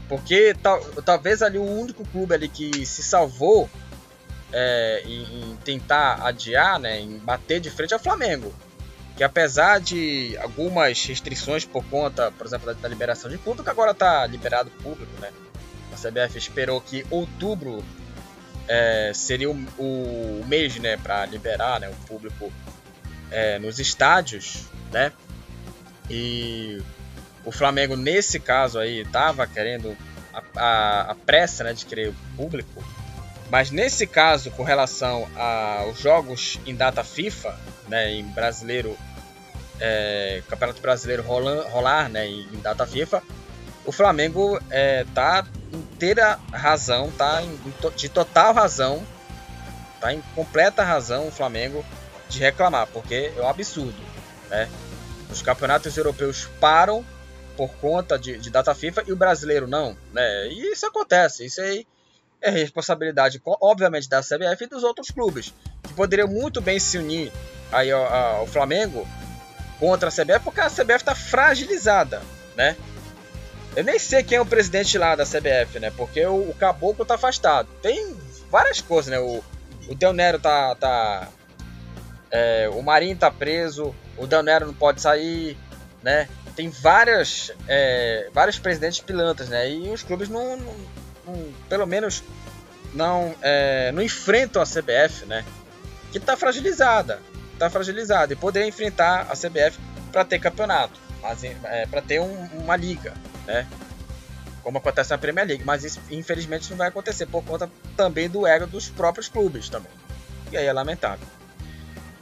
Porque 0.08 0.56
tal, 0.62 0.80
talvez 1.06 1.42
ali 1.42 1.58
o 1.58 1.64
único 1.64 2.06
clube 2.08 2.34
ali 2.34 2.50
que 2.50 2.86
se 2.86 3.04
salvou 3.04 3.70
é, 4.52 5.04
em, 5.06 5.52
em, 5.52 5.56
tentar 5.64 6.26
adiar, 6.26 6.80
né, 6.80 7.00
em 7.00 7.18
bater 7.20 7.60
de 7.60 7.70
frente 7.70 7.94
é 7.94 7.98
o 7.98 8.00
Flamengo. 8.00 8.52
Que 9.20 9.24
apesar 9.26 9.82
de 9.82 10.38
algumas 10.38 11.06
restrições 11.06 11.66
por 11.66 11.84
conta, 11.84 12.32
por 12.32 12.48
exemplo, 12.48 12.68
da, 12.68 12.72
da 12.72 12.88
liberação 12.88 13.30
de 13.30 13.38
público, 13.38 13.70
agora 13.70 13.92
está 13.92 14.26
liberado 14.26 14.72
público, 14.82 15.12
né? 15.20 15.30
A 15.92 15.98
CBF 15.98 16.38
esperou 16.38 16.80
que 16.80 17.06
outubro 17.10 17.84
é, 18.66 19.12
seria 19.14 19.52
o, 19.52 19.56
o, 19.78 20.46
mês 20.48 20.78
né, 20.78 20.96
para 20.96 21.26
liberar 21.26 21.82
né, 21.82 21.90
o 21.90 22.08
público 22.08 22.50
é, 23.30 23.60
nos 23.60 23.78
estádios, 23.78 24.68
né? 24.90 25.12
E 26.10 26.82
o 27.44 27.52
Flamengo 27.52 27.98
nesse 27.98 28.40
caso 28.40 28.80
aí 28.80 29.02
estava 29.02 29.46
querendo 29.46 29.98
a, 30.34 30.42
a, 30.56 31.02
a, 31.12 31.16
pressa 31.16 31.66
né, 31.66 31.74
de 31.74 31.86
querer 31.86 32.08
o 32.08 32.16
público, 32.38 32.82
mas 33.52 33.70
nesse 33.70 34.08
caso 34.08 34.50
com 34.52 34.64
relação 34.64 35.28
aos 35.36 36.00
jogos 36.00 36.58
em 36.66 36.74
data 36.74 37.04
FIFA, 37.04 37.60
né, 37.90 38.14
em 38.14 38.24
brasileiro, 38.24 38.96
é, 39.80 40.42
Campeonato 40.48 40.82
Brasileiro 40.82 41.24
rolar, 41.24 42.10
né, 42.10 42.28
em, 42.28 42.42
em 42.54 42.60
data 42.60 42.86
FIFA, 42.86 43.22
o 43.86 43.92
Flamengo 43.92 44.60
é, 44.70 45.06
tá 45.16 45.46
inteira 45.74 46.40
razão, 46.52 47.12
tá 47.12 47.42
em, 47.42 47.60
de 47.96 48.10
total 48.10 48.54
razão, 48.54 49.04
tá 50.00 50.14
em 50.14 50.22
completa 50.36 50.84
razão 50.84 51.28
o 51.28 51.32
Flamengo 51.32 51.84
de 52.28 52.40
reclamar, 52.40 52.88
porque 52.88 53.32
é 53.36 53.42
um 53.42 53.48
absurdo, 53.48 53.98
né? 54.50 54.70
Os 55.32 55.42
campeonatos 55.42 55.96
europeus 55.98 56.48
param 56.60 57.06
por 57.56 57.70
conta 57.76 58.18
de, 58.18 58.38
de 58.38 58.50
data 58.50 58.74
FIFA 58.74 59.04
e 59.08 59.12
o 59.12 59.16
brasileiro 59.16 59.68
não, 59.68 59.98
né? 60.14 60.48
E 60.50 60.72
isso 60.72 60.86
acontece, 60.86 61.46
isso 61.46 61.62
aí 61.62 61.86
é 62.42 62.50
responsabilidade, 62.50 63.42
obviamente, 63.44 64.08
da 64.08 64.22
CBF 64.22 64.64
e 64.64 64.68
dos 64.68 64.84
outros 64.84 65.10
clubes, 65.12 65.54
que 65.84 65.94
poderiam 65.94 66.28
muito 66.28 66.62
bem 66.62 66.80
se 66.80 66.98
unir 66.98 67.32
aí 67.72 67.92
ao, 67.92 68.06
ao 68.06 68.48
Flamengo 68.48 69.08
contra 69.80 70.10
a 70.10 70.12
CBF, 70.12 70.40
porque 70.44 70.60
a 70.60 70.70
CBF 70.70 70.98
está 70.98 71.16
fragilizada, 71.16 72.22
né? 72.56 72.76
Eu 73.76 73.84
nem 73.84 73.98
sei 73.98 74.24
quem 74.24 74.38
é 74.38 74.42
o 74.42 74.46
presidente 74.46 74.98
lá 74.98 75.16
da 75.16 75.26
CBF, 75.26 75.80
né? 75.80 75.92
Porque 75.96 76.26
o, 76.26 76.50
o 76.50 76.56
Caboclo 76.56 77.06
tá 77.06 77.16
afastado. 77.16 77.68
Tem 77.82 78.16
várias 78.50 78.82
coisas, 78.82 79.12
né? 79.12 79.20
O, 79.20 79.44
o 79.88 79.96
Del 79.96 80.14
Nero 80.14 80.40
tá. 80.40 80.76
tá 80.76 81.30
é, 82.32 82.70
o 82.74 82.82
Marinho 82.82 83.16
tá 83.16 83.32
preso, 83.32 83.96
o 84.18 84.28
Del 84.28 84.44
Nero 84.44 84.68
não 84.68 84.74
pode 84.74 85.02
sair, 85.02 85.58
né? 86.04 86.28
Tem 86.56 86.70
várias, 86.70 87.52
é, 87.68 88.30
vários 88.34 88.60
presidentes 88.60 89.00
pilantras, 89.00 89.50
né? 89.50 89.72
E 89.72 89.90
os 89.90 90.04
clubes 90.04 90.30
não, 90.30 90.58
não, 90.58 90.76
não 91.26 91.54
pelo 91.70 91.86
menos, 91.86 92.24
não, 92.94 93.34
é, 93.42 93.92
não 93.94 94.02
enfrentam 94.02 94.62
a 94.62 94.66
CBF, 94.66 95.26
né? 95.26 95.46
Que 96.12 96.20
tá 96.20 96.36
fragilizada, 96.36 97.20
tá 97.60 97.70
fragilizada 97.70 98.34
e 98.34 98.36
poderia 98.36 98.68
enfrentar 98.68 99.28
a 99.30 99.36
CBF 99.36 99.80
para 100.12 100.26
ter 100.26 100.40
campeonato, 100.40 101.00
é, 101.64 101.86
para 101.86 102.02
ter 102.02 102.20
um, 102.20 102.46
uma 102.54 102.76
liga, 102.76 103.14
né? 103.46 103.68
Como 104.64 104.78
acontece 104.78 105.12
na 105.12 105.18
Premier 105.18 105.48
League, 105.48 105.64
mas 105.64 105.84
isso 105.84 106.00
infelizmente 106.10 106.70
não 106.70 106.78
vai 106.78 106.88
acontecer 106.88 107.26
por 107.26 107.44
conta 107.44 107.70
também 107.96 108.30
do 108.30 108.46
ego 108.46 108.68
dos 108.68 108.90
próprios 108.90 109.28
clubes 109.28 109.70
também. 109.70 109.92
E 110.52 110.58
aí 110.58 110.66
é 110.66 110.74
lamentável. 110.74 111.26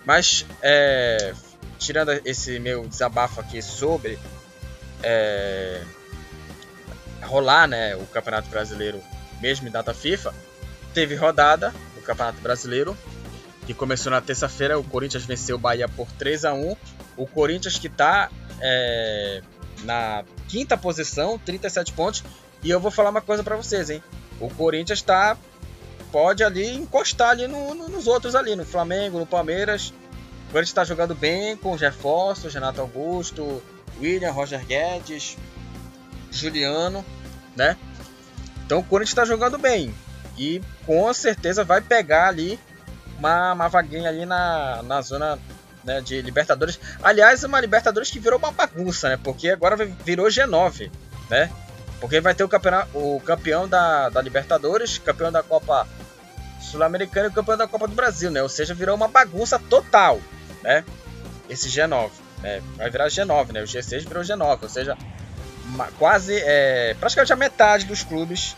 Mas 0.06 0.46
é, 0.62 1.34
tirando 1.78 2.12
esse 2.26 2.60
meu 2.60 2.88
desabafo 2.88 3.40
aqui 3.42 3.62
sobre 3.62 4.18
é, 5.04 5.82
rolar 7.24 7.68
né, 7.68 7.96
o 7.96 8.06
Campeonato 8.08 8.50
Brasileiro 8.50 9.02
mesmo 9.42 9.68
em 9.68 9.72
data 9.72 9.94
FIFA, 9.94 10.34
teve 10.94 11.16
rodada 11.16 11.74
do 11.96 12.02
Campeonato 12.02 12.40
Brasileiro 12.42 12.98
que 13.68 13.74
começou 13.74 14.10
na 14.10 14.22
terça-feira. 14.22 14.80
O 14.80 14.84
Corinthians 14.84 15.26
venceu 15.26 15.58
o 15.58 15.60
Bahia 15.60 15.90
por 15.90 16.10
3 16.14 16.46
a 16.46 16.54
1 16.54 16.76
O 17.18 17.28
Corinthians 17.28 17.78
que 17.78 17.88
está 17.88 18.30
é, 18.62 19.42
na 19.84 20.24
quinta 20.48 20.78
posição, 20.78 21.38
37 21.38 21.92
pontos. 21.92 22.24
E 22.64 22.70
eu 22.70 22.80
vou 22.80 22.90
falar 22.90 23.10
uma 23.10 23.22
coisa 23.22 23.44
para 23.44 23.58
vocês, 23.58 23.90
hein? 23.90 24.02
O 24.40 24.50
Corinthians 24.50 25.02
tá 25.02 25.38
pode 26.12 26.42
ali 26.44 26.66
encostar 26.74 27.32
ali 27.32 27.48
no, 27.48 27.76
no, 27.76 27.90
nos 27.90 28.08
outros 28.08 28.34
ali, 28.34 28.56
no 28.56 28.66
Flamengo, 28.66 29.20
no 29.20 29.26
Palmeiras. 29.26 29.90
O 29.90 30.52
Corinthians 30.52 30.70
está 30.70 30.86
jogando 30.86 31.14
bem 31.14 31.58
com 31.58 31.74
o 31.74 31.78
Jefferson, 31.78 32.48
Renato 32.48 32.80
Augusto, 32.80 33.62
William, 34.00 34.32
Roger 34.32 34.66
Guedes, 34.66 35.38
Juliano, 36.32 37.04
né? 37.54 37.76
Então 38.66 38.80
o 38.80 38.84
Corinthians 38.84 39.12
está 39.12 39.26
jogando 39.26 39.58
bem 39.58 39.94
e 40.38 40.62
com 40.86 41.14
certeza 41.14 41.66
vai 41.66 41.82
pegar 41.82 42.30
ali 42.30 42.58
uma, 43.18 43.54
uma 43.54 43.68
vaguinha 43.68 44.10
ali 44.10 44.26
na, 44.26 44.82
na 44.84 45.02
zona 45.02 45.40
né, 45.84 46.02
de 46.02 46.22
Libertadores. 46.22 46.80
Aliás, 47.02 47.44
uma 47.44 47.60
Libertadores 47.60 48.12
que 48.12 48.20
virou 48.20 48.38
uma 48.38 48.52
bagunça, 48.52 49.10
né? 49.10 49.20
Porque 49.22 49.50
agora 49.50 49.76
virou 50.04 50.28
G9, 50.28 50.92
né? 51.30 51.50
Porque 52.00 52.20
vai 52.22 52.36
ter 52.36 52.44
o, 52.44 52.50
campeão, 52.50 52.88
o 52.94 53.22
campeão 53.22 53.68
da, 53.68 54.10
da 54.10 54.22
Libertadores, 54.22 54.98
campeão 54.98 55.32
da 55.32 55.42
Copa 55.42 55.88
Sul-Americana 56.62 57.30
e 57.30 57.32
campeão 57.32 57.58
da 57.58 57.68
Copa 57.68 57.88
do 57.88 57.96
Brasil, 57.96 58.30
né? 58.30 58.44
Ou 58.44 58.50
seja, 58.50 58.74
virou 58.74 58.96
uma 58.96 59.08
bagunça 59.08 59.58
total, 59.58 60.20
né? 60.62 60.84
Esse 61.50 61.70
G9, 61.70 62.12
né? 62.42 62.62
Vai 62.76 62.90
virar 62.90 63.08
G9, 63.08 63.52
né? 63.54 63.62
O 63.62 63.66
G6 63.66 64.08
virou 64.08 64.24
G9, 64.24 64.60
ou 64.62 64.70
seja, 64.70 64.98
uma, 65.66 65.88
quase, 65.98 66.36
é, 66.36 66.96
praticamente 67.00 67.34
a 67.34 67.36
metade 67.36 67.86
dos 67.86 68.04
clubes, 68.04 68.56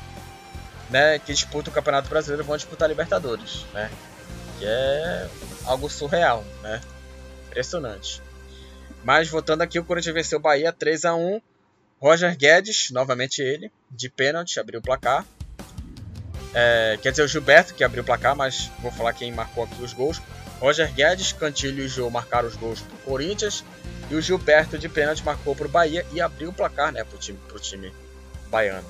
né, 0.89 1.19
que 1.19 1.33
disputam 1.33 1.71
o 1.71 1.73
Campeonato 1.73 2.09
Brasileiro 2.09 2.43
vão 2.43 2.57
disputar 2.57 2.87
a 2.87 2.89
Libertadores, 2.89 3.65
né? 3.73 3.91
Que 4.59 4.65
é 4.65 5.27
algo 5.65 5.89
surreal, 5.89 6.43
né? 6.61 6.81
Impressionante. 7.47 8.21
Mas 9.03 9.29
voltando 9.29 9.61
aqui, 9.61 9.79
o 9.79 9.83
Corinthians 9.85 10.13
venceu 10.13 10.37
o 10.37 10.41
Bahia 10.41 10.71
3 10.71 11.05
a 11.05 11.15
1 11.15 11.41
Roger 11.99 12.37
Guedes, 12.37 12.91
novamente 12.91 13.41
ele, 13.41 13.71
de 13.89 14.09
pênalti, 14.09 14.59
abriu 14.59 14.79
o 14.79 14.83
placar. 14.83 15.25
É, 16.53 16.97
quer 17.01 17.11
dizer, 17.11 17.23
o 17.23 17.27
Gilberto 17.27 17.73
que 17.73 17.83
abriu 17.83 18.03
o 18.03 18.05
placar, 18.05 18.35
mas 18.35 18.71
vou 18.79 18.91
falar 18.91 19.13
quem 19.13 19.31
marcou 19.31 19.63
aqui 19.63 19.81
os 19.81 19.93
gols. 19.93 20.21
Roger 20.59 20.91
Guedes, 20.93 21.31
Cantilho 21.33 21.83
e 21.83 21.87
Jô 21.87 22.09
marcaram 22.09 22.47
os 22.47 22.55
gols 22.55 22.81
pro 22.81 22.97
Corinthians. 22.99 23.63
E 24.09 24.15
o 24.15 24.21
Gilberto 24.21 24.77
de 24.77 24.89
pênalti 24.89 25.23
marcou 25.23 25.55
pro 25.55 25.69
Bahia 25.69 26.05
e 26.11 26.19
abriu 26.19 26.49
o 26.49 26.53
placar 26.53 26.91
né, 26.91 27.03
pro, 27.03 27.17
time, 27.17 27.37
pro 27.47 27.59
time 27.59 27.93
baiano. 28.49 28.87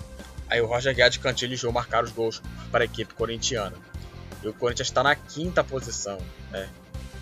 Aí 0.48 0.62
o 0.62 0.66
Roger 0.66 0.96
Guedes, 0.96 1.18
Cantilho 1.18 1.54
e 1.54 1.58
Jô 1.58 1.72
marcaram 1.72 2.06
os 2.06 2.12
gols 2.12 2.42
para 2.72 2.84
a 2.84 2.86
equipe 2.86 3.14
corintiana. 3.14 3.76
E 4.44 4.48
o 4.48 4.54
Corinthians 4.54 4.88
está 4.88 5.04
na 5.04 5.16
quinta 5.16 5.64
posição. 5.64 6.18
Né? 6.52 6.70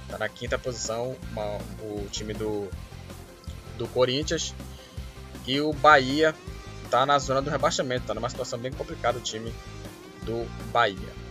Está 0.03 0.17
na 0.17 0.29
quinta 0.29 0.57
posição 0.57 1.15
uma, 1.31 1.57
o 1.81 2.07
time 2.11 2.33
do, 2.33 2.69
do 3.77 3.87
Corinthians. 3.87 4.53
E 5.45 5.59
o 5.61 5.73
Bahia 5.73 6.35
está 6.83 7.05
na 7.05 7.17
zona 7.19 7.41
do 7.41 7.49
rebaixamento. 7.49 8.01
Está 8.01 8.13
numa 8.13 8.29
situação 8.29 8.59
bem 8.59 8.71
complicada 8.71 9.17
o 9.17 9.21
time 9.21 9.53
do 10.23 10.45
Bahia. 10.71 11.27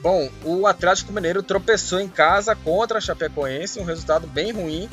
Bom, 0.00 0.28
o 0.44 0.66
Atlético 0.66 1.12
Mineiro 1.12 1.42
tropeçou 1.42 1.98
em 1.98 2.08
casa 2.08 2.54
contra 2.54 2.98
a 2.98 3.00
Chapecoense, 3.00 3.80
um 3.80 3.84
resultado 3.84 4.26
bem 4.26 4.52
ruim, 4.52 4.86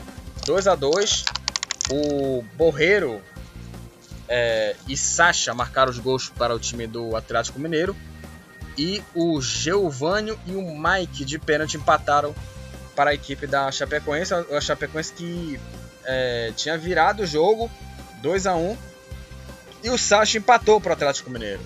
2 0.45 0.67
a 0.67 0.75
2 0.75 1.25
O 1.91 2.41
Borreiro 2.55 3.21
é, 4.29 4.73
e 4.87 4.95
Sacha 4.95 5.53
marcaram 5.53 5.91
os 5.91 5.99
gols 5.99 6.29
para 6.29 6.55
o 6.55 6.59
time 6.59 6.87
do 6.87 7.13
Atlético 7.17 7.59
Mineiro. 7.59 7.93
E 8.77 9.03
o 9.13 9.41
Geovânio 9.41 10.39
e 10.45 10.53
o 10.53 10.61
Mike 10.61 11.25
de 11.25 11.37
pênalti 11.37 11.77
empataram 11.77 12.33
para 12.95 13.11
a 13.11 13.13
equipe 13.13 13.47
da 13.47 13.71
Chapecoense. 13.71 14.33
A 14.33 14.61
Chapecoense 14.61 15.13
que 15.13 15.59
é, 16.03 16.51
tinha 16.55 16.77
virado 16.77 17.23
o 17.23 17.25
jogo 17.25 17.69
2 18.21 18.47
a 18.47 18.55
1 18.55 18.77
e 19.83 19.89
o 19.89 19.97
Sacha 19.97 20.37
empatou 20.37 20.79
para 20.79 20.91
o 20.91 20.93
Atlético 20.93 21.29
Mineiro. 21.29 21.61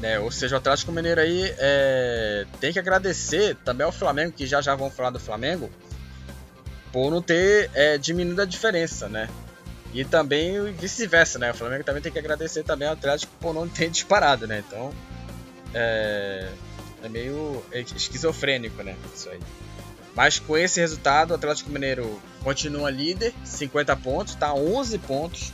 Né? 0.00 0.18
Ou 0.18 0.30
seja, 0.30 0.56
o 0.56 0.58
Atlético 0.58 0.92
Mineiro 0.92 1.20
aí 1.20 1.54
é, 1.58 2.46
tem 2.60 2.72
que 2.72 2.78
agradecer 2.78 3.56
também 3.64 3.84
ao 3.84 3.92
Flamengo, 3.92 4.32
que 4.32 4.46
já 4.46 4.60
já 4.60 4.74
vão 4.74 4.90
falar 4.90 5.10
do 5.10 5.18
Flamengo, 5.18 5.70
por 6.92 7.10
não 7.10 7.22
ter 7.22 7.70
é, 7.74 7.96
diminuído 7.98 8.42
a 8.42 8.44
diferença, 8.44 9.08
né? 9.08 9.28
E 9.94 10.04
também 10.04 10.72
vice-versa, 10.72 11.38
né? 11.38 11.50
O 11.50 11.54
Flamengo 11.54 11.84
também 11.84 12.02
tem 12.02 12.12
que 12.12 12.18
agradecer 12.18 12.62
também 12.62 12.86
ao 12.86 12.94
Atlético 12.94 13.32
por 13.40 13.54
não 13.54 13.66
ter 13.66 13.88
disparado, 13.90 14.46
né? 14.46 14.62
Então 14.66 14.92
é, 15.76 16.48
é 17.02 17.08
meio 17.08 17.62
esquizofrênico, 17.72 18.82
né? 18.82 18.96
Isso 19.14 19.28
aí. 19.28 19.38
Mas 20.14 20.38
com 20.38 20.56
esse 20.56 20.80
resultado, 20.80 21.32
o 21.32 21.34
Atlético 21.34 21.70
Mineiro 21.70 22.20
continua 22.42 22.88
líder, 22.90 23.34
50 23.44 23.94
pontos, 23.96 24.32
está 24.32 24.54
11 24.54 24.98
pontos 25.00 25.52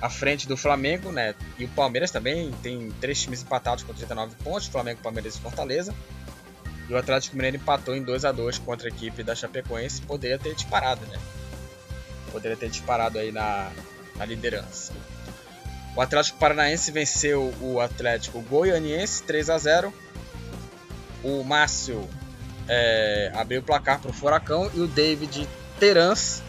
à 0.00 0.08
frente 0.08 0.46
do 0.46 0.56
Flamengo, 0.56 1.10
né? 1.10 1.34
E 1.58 1.64
o 1.64 1.68
Palmeiras 1.68 2.12
também 2.12 2.52
tem 2.62 2.92
três 3.00 3.20
times 3.20 3.42
empatados 3.42 3.82
com 3.82 3.92
39 3.92 4.36
pontos, 4.44 4.68
Flamengo, 4.68 5.00
Palmeiras 5.02 5.34
e 5.34 5.40
Fortaleza. 5.40 5.92
E 6.88 6.92
o 6.92 6.96
Atlético 6.96 7.36
Mineiro 7.36 7.56
empatou 7.56 7.96
em 7.96 8.02
2 8.02 8.24
a 8.24 8.32
2 8.32 8.58
contra 8.58 8.88
a 8.88 8.90
equipe 8.90 9.24
da 9.24 9.34
Chapecoense, 9.34 10.02
poderia 10.02 10.38
ter 10.38 10.54
disparado, 10.54 11.04
né? 11.06 11.18
Poderia 12.30 12.56
ter 12.56 12.68
disparado 12.68 13.18
aí 13.18 13.32
na, 13.32 13.72
na 14.16 14.24
liderança. 14.24 14.92
O 15.96 16.00
Atlético 16.00 16.38
Paranaense 16.38 16.92
venceu 16.92 17.52
o 17.60 17.80
Atlético 17.80 18.40
Goianiense 18.42 19.22
3 19.24 19.50
a 19.50 19.58
0. 19.58 19.94
O 21.22 21.42
Márcio 21.42 22.08
é, 22.68 23.32
abriu 23.34 23.60
o 23.60 23.64
placar 23.64 24.00
para 24.00 24.10
o 24.10 24.14
Furacão 24.14 24.70
e 24.74 24.80
o 24.80 24.86
David 24.86 25.48
Terans 25.78 26.42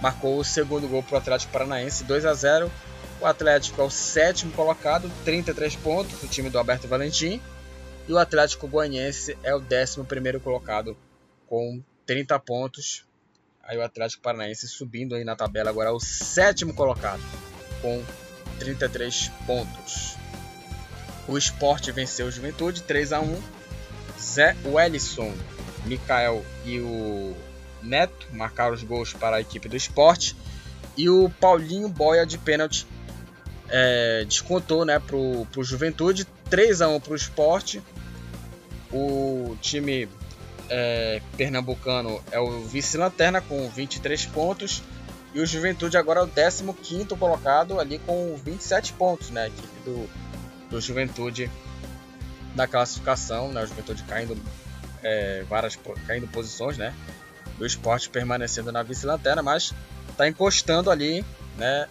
marcou 0.00 0.38
o 0.38 0.44
segundo 0.44 0.88
gol 0.88 1.02
para 1.02 1.14
o 1.14 1.18
Atlético 1.18 1.52
Paranaense, 1.52 2.04
2 2.04 2.26
a 2.26 2.34
0. 2.34 2.70
O 3.20 3.26
Atlético 3.26 3.80
é 3.80 3.84
o 3.84 3.90
sétimo 3.90 4.52
colocado, 4.52 5.10
33 5.24 5.76
pontos, 5.76 6.22
o 6.22 6.28
time 6.28 6.50
do 6.50 6.58
Alberto 6.58 6.86
Valentim. 6.86 7.40
E 8.06 8.12
o 8.12 8.18
Atlético 8.18 8.68
Goianiense 8.68 9.38
é 9.42 9.54
o 9.54 9.60
décimo 9.60 10.04
primeiro 10.04 10.38
colocado 10.38 10.96
com 11.46 11.82
30 12.04 12.38
pontos. 12.40 13.06
Aí 13.62 13.78
o 13.78 13.82
Atlético 13.82 14.22
Paranaense 14.22 14.68
subindo 14.68 15.14
aí 15.14 15.24
na 15.24 15.34
tabela 15.34 15.70
agora 15.70 15.88
é 15.88 15.92
o 15.92 15.98
sétimo 15.98 16.74
colocado 16.74 17.22
com 17.80 18.02
33 18.58 19.30
pontos. 19.46 20.16
O 21.28 21.36
Sport 21.38 21.90
venceu 21.90 22.26
o 22.26 22.30
Juventude 22.30 22.82
3 22.82 23.12
a 23.12 23.20
1. 23.20 23.42
Zé 24.20 24.56
Wellison, 24.64 25.32
Mikael 25.84 26.44
e 26.64 26.80
o 26.80 27.34
Neto 27.82 28.26
marcaram 28.32 28.74
os 28.74 28.82
gols 28.82 29.12
para 29.12 29.36
a 29.36 29.40
equipe 29.40 29.68
do 29.68 29.76
esporte. 29.76 30.36
E 30.96 31.08
o 31.08 31.28
Paulinho 31.28 31.88
Boia 31.88 32.24
de 32.24 32.38
pênalti 32.38 32.86
é, 33.68 34.24
descontou 34.26 34.84
né, 34.84 34.98
para 34.98 35.16
o 35.16 35.46
Juventude. 35.62 36.26
3 36.48 36.80
a 36.80 36.88
1 36.88 37.00
para 37.00 37.12
o 37.12 37.16
esporte. 37.16 37.82
O 38.92 39.56
time 39.60 40.08
é, 40.70 41.20
pernambucano 41.36 42.22
é 42.30 42.38
o 42.38 42.62
vice-lanterna 42.62 43.40
com 43.40 43.68
23 43.68 44.26
pontos. 44.26 44.82
E 45.36 45.40
o 45.40 45.44
Juventude 45.44 45.98
agora 45.98 46.20
é 46.20 46.22
o 46.22 46.74
15 46.74 47.04
colocado 47.18 47.78
ali 47.78 47.98
com 47.98 48.34
27 48.36 48.94
pontos, 48.94 49.28
né? 49.28 49.42
A 49.42 49.46
equipe 49.48 49.68
do, 49.84 50.08
do 50.70 50.80
Juventude 50.80 51.50
na 52.54 52.66
classificação, 52.66 53.52
né? 53.52 53.62
O 53.62 53.66
Juventude 53.66 54.02
caindo 54.04 54.36
é, 55.02 55.44
várias 55.46 55.78
caindo 56.06 56.26
posições, 56.26 56.78
né? 56.78 56.94
do 57.58 57.66
esporte 57.66 58.08
permanecendo 58.08 58.70
na 58.70 58.82
vice-lanterna, 58.82 59.42
mas 59.42 59.72
está 60.08 60.26
encostando 60.26 60.90
ali, 60.90 61.24
né? 61.56 61.86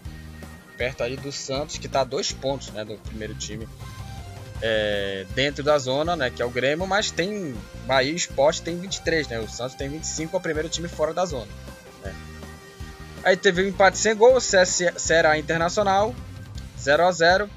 Perto 0.78 1.04
ali 1.04 1.16
do 1.16 1.32
Santos, 1.32 1.78
que 1.78 1.86
está 1.86 2.02
a 2.02 2.04
dois 2.04 2.32
pontos 2.32 2.72
né, 2.72 2.84
do 2.84 2.98
primeiro 2.98 3.34
time 3.34 3.68
é, 4.62 5.26
dentro 5.34 5.64
da 5.64 5.78
zona, 5.78 6.16
né? 6.16 6.30
Que 6.30 6.42
é 6.42 6.46
o 6.46 6.50
Grêmio, 6.50 6.86
mas 6.86 7.12
tem. 7.12 7.56
Bahia 7.86 8.12
e 8.12 8.16
Esporte 8.16 8.62
tem 8.62 8.78
23, 8.80 9.28
né? 9.28 9.40
O 9.40 9.48
Santos 9.48 9.76
tem 9.76 9.88
25, 9.88 10.36
é 10.36 10.40
o 10.40 10.42
primeiro 10.42 10.68
time 10.68 10.88
fora 10.88 11.14
da 11.14 11.26
zona. 11.26 11.48
Aí 13.26 13.36
teve 13.36 13.64
um 13.64 13.68
empate 13.68 13.98
sem 13.98 14.16
gol, 14.16 14.40
Ceará 14.40 15.38
Internacional, 15.38 16.16
0 16.80 17.08
a 17.08 17.12
0 17.12 17.50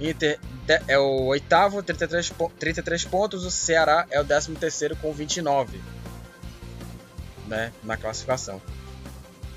Inter 0.00 0.40
é 0.86 0.98
o 0.98 1.26
oitavo, 1.26 1.82
33, 1.82 2.32
33 2.58 3.04
pontos. 3.04 3.44
O 3.44 3.50
Ceará 3.50 4.06
é 4.10 4.20
o 4.20 4.24
décimo 4.24 4.56
terceiro 4.56 4.96
com 4.96 5.12
29 5.12 5.78
né, 7.46 7.72
na 7.82 7.96
classificação. 7.96 8.62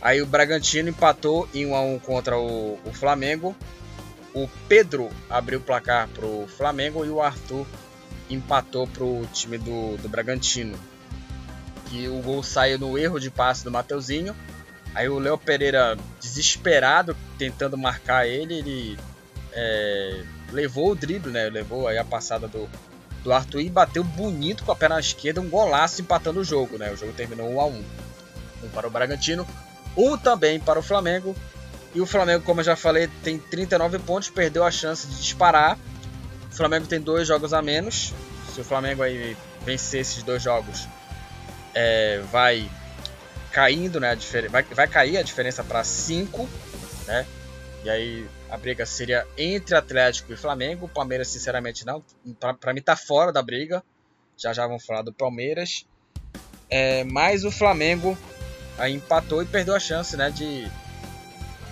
Aí 0.02 0.22
o 0.22 0.26
Bragantino 0.26 0.90
empatou 0.90 1.48
em 1.54 1.66
1 1.66 1.76
a 1.76 1.82
1 1.82 2.00
contra 2.00 2.38
o, 2.38 2.80
o 2.84 2.92
Flamengo. 2.92 3.56
O 4.34 4.50
Pedro 4.68 5.10
abriu 5.30 5.60
o 5.60 5.62
placar 5.62 6.08
para 6.10 6.26
o 6.26 6.48
Flamengo 6.48 7.06
e 7.06 7.10
o 7.10 7.22
Arthur 7.22 7.66
empatou 8.30 8.88
para 8.88 9.04
o 9.04 9.26
time 9.32 9.58
do, 9.58 9.98
do 9.98 10.10
Bragantino. 10.10 10.78
Que 11.88 12.08
o 12.08 12.22
gol 12.22 12.42
saiu 12.42 12.80
no 12.80 12.98
erro 12.98 13.20
de 13.20 13.30
passe 13.30 13.64
do 13.64 13.72
Mateuzinho. 13.72 14.36
Aí 14.94 15.08
o 15.08 15.20
Léo 15.20 15.38
Pereira, 15.38 15.98
desesperado, 16.20 17.16
tentando 17.38 17.78
marcar 17.78 18.28
ele, 18.28 18.56
ele 18.56 19.00
é, 19.54 20.24
levou 20.52 20.92
o 20.92 20.96
drible, 20.96 21.32
né? 21.32 21.50
Levou 21.50 21.88
aí 21.88 21.98
a 21.98 22.04
passada 22.04 22.48
do, 22.48 22.70
do 23.24 23.32
Arthur 23.32 23.62
e 23.62 23.70
bateu 23.70 24.04
bonito 24.04 24.64
com 24.64 24.72
a 24.72 24.76
perna 24.76 25.00
esquerda, 25.00 25.40
um 25.40 25.50
golaço 25.50 26.02
empatando 26.02 26.42
o 26.42 26.44
jogo, 26.44 26.78
né? 26.78 26.92
O 26.92 26.98
jogo 26.98 27.14
terminou 27.14 27.50
1 27.54 27.62
a 27.62 27.66
1. 27.66 27.84
Um 28.64 28.70
para 28.70 28.88
o 28.88 28.92
Bragantino, 28.92 29.48
um 29.96 30.18
também 30.18 30.60
para 30.60 30.80
o 30.80 30.84
Flamengo. 30.84 31.36
E 31.94 32.00
o 32.00 32.06
Flamengo, 32.06 32.44
como 32.44 32.62
eu 32.62 32.66
já 32.66 32.76
falei, 32.76 33.10
tem 33.24 33.38
39 33.38 34.00
pontos, 34.00 34.30
perdeu 34.30 34.64
a 34.64 34.72
chance 34.72 35.08
de 35.08 35.18
disparar. 35.18 35.78
O 36.52 36.56
Flamengo 36.56 36.86
tem 36.86 37.02
dois 37.02 37.28
jogos 37.28 37.54
a 37.54 37.62
menos. 37.62 38.14
Se 38.54 38.62
o 38.62 38.64
Flamengo 38.64 39.04
aí 39.04 39.36
vencer 39.66 40.02
esses 40.02 40.24
dois 40.24 40.42
jogos, 40.42 40.88
é, 41.74 42.22
vai 42.32 42.70
caindo, 43.52 44.00
né? 44.00 44.18
Vai, 44.50 44.64
vai 44.64 44.88
cair 44.88 45.18
a 45.18 45.22
diferença 45.22 45.64
para 45.64 45.84
5, 45.84 46.48
né? 47.06 47.26
E 47.84 47.90
aí 47.90 48.28
a 48.50 48.58
briga 48.58 48.86
seria 48.86 49.28
entre 49.38 49.76
Atlético 49.76 50.32
e 50.34 50.38
Flamengo. 50.38 50.86
O 50.86 50.90
Palmeiras, 50.90 51.28
sinceramente, 51.28 51.86
não. 51.86 52.04
Para 52.60 52.74
mim, 52.74 52.82
tá 52.82 52.96
fora 52.96 53.32
da 53.32 53.42
briga. 53.42 53.84
Já 54.38 54.54
já 54.54 54.66
vamos 54.66 54.86
falar 54.86 55.02
do 55.02 55.14
Palmeiras. 55.14 55.86
É, 56.70 57.04
mas 57.04 57.44
o 57.44 57.52
Flamengo 57.52 58.18
aí 58.78 58.94
empatou 58.94 59.42
e 59.42 59.46
perdeu 59.46 59.76
a 59.76 59.80
chance, 59.80 60.16
né? 60.16 60.30
De, 60.30 60.68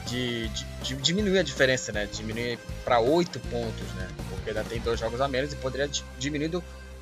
de, 0.07 0.49
de, 0.49 0.65
de 0.81 0.95
diminuir 0.95 1.39
a 1.39 1.43
diferença, 1.43 1.91
né? 1.91 2.07
Diminuir 2.11 2.59
para 2.83 2.99
8 2.99 3.39
pontos, 3.39 3.93
né? 3.93 4.07
Porque 4.29 4.49
ainda 4.49 4.63
tem 4.63 4.79
dois 4.79 4.99
jogos 4.99 5.21
a 5.21 5.27
menos 5.27 5.53
e 5.53 5.55
poderia 5.55 5.89
diminuir 6.17 6.61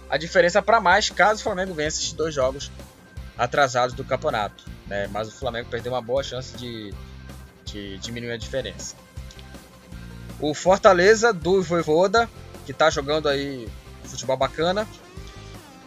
a 0.10 0.18
diferença 0.18 0.62
para 0.62 0.80
mais 0.80 1.10
caso 1.10 1.42
o 1.42 1.44
Flamengo 1.44 1.74
vença 1.74 2.00
esses 2.00 2.13
dois 2.13 2.34
jogos 2.34 2.72
atrasados 3.38 3.95
do 3.95 4.04
campeonato. 4.04 4.63
Né? 4.88 5.08
Mas 5.12 5.28
o 5.28 5.32
Flamengo 5.32 5.69
perdeu 5.69 5.91
uma 5.93 6.02
boa 6.02 6.23
chance 6.23 6.56
de, 6.58 6.93
de 7.65 7.97
diminuir 8.00 8.32
a 8.32 8.38
diferença. 8.38 8.95
O 10.39 10.54
Fortaleza 10.54 11.34
do 11.34 11.62
Voivoda, 11.62 12.30
que 12.65 12.71
está 12.71 12.89
jogando 12.89 13.28
aí 13.28 13.67
futebol 14.04 14.38
bacana, 14.38 14.88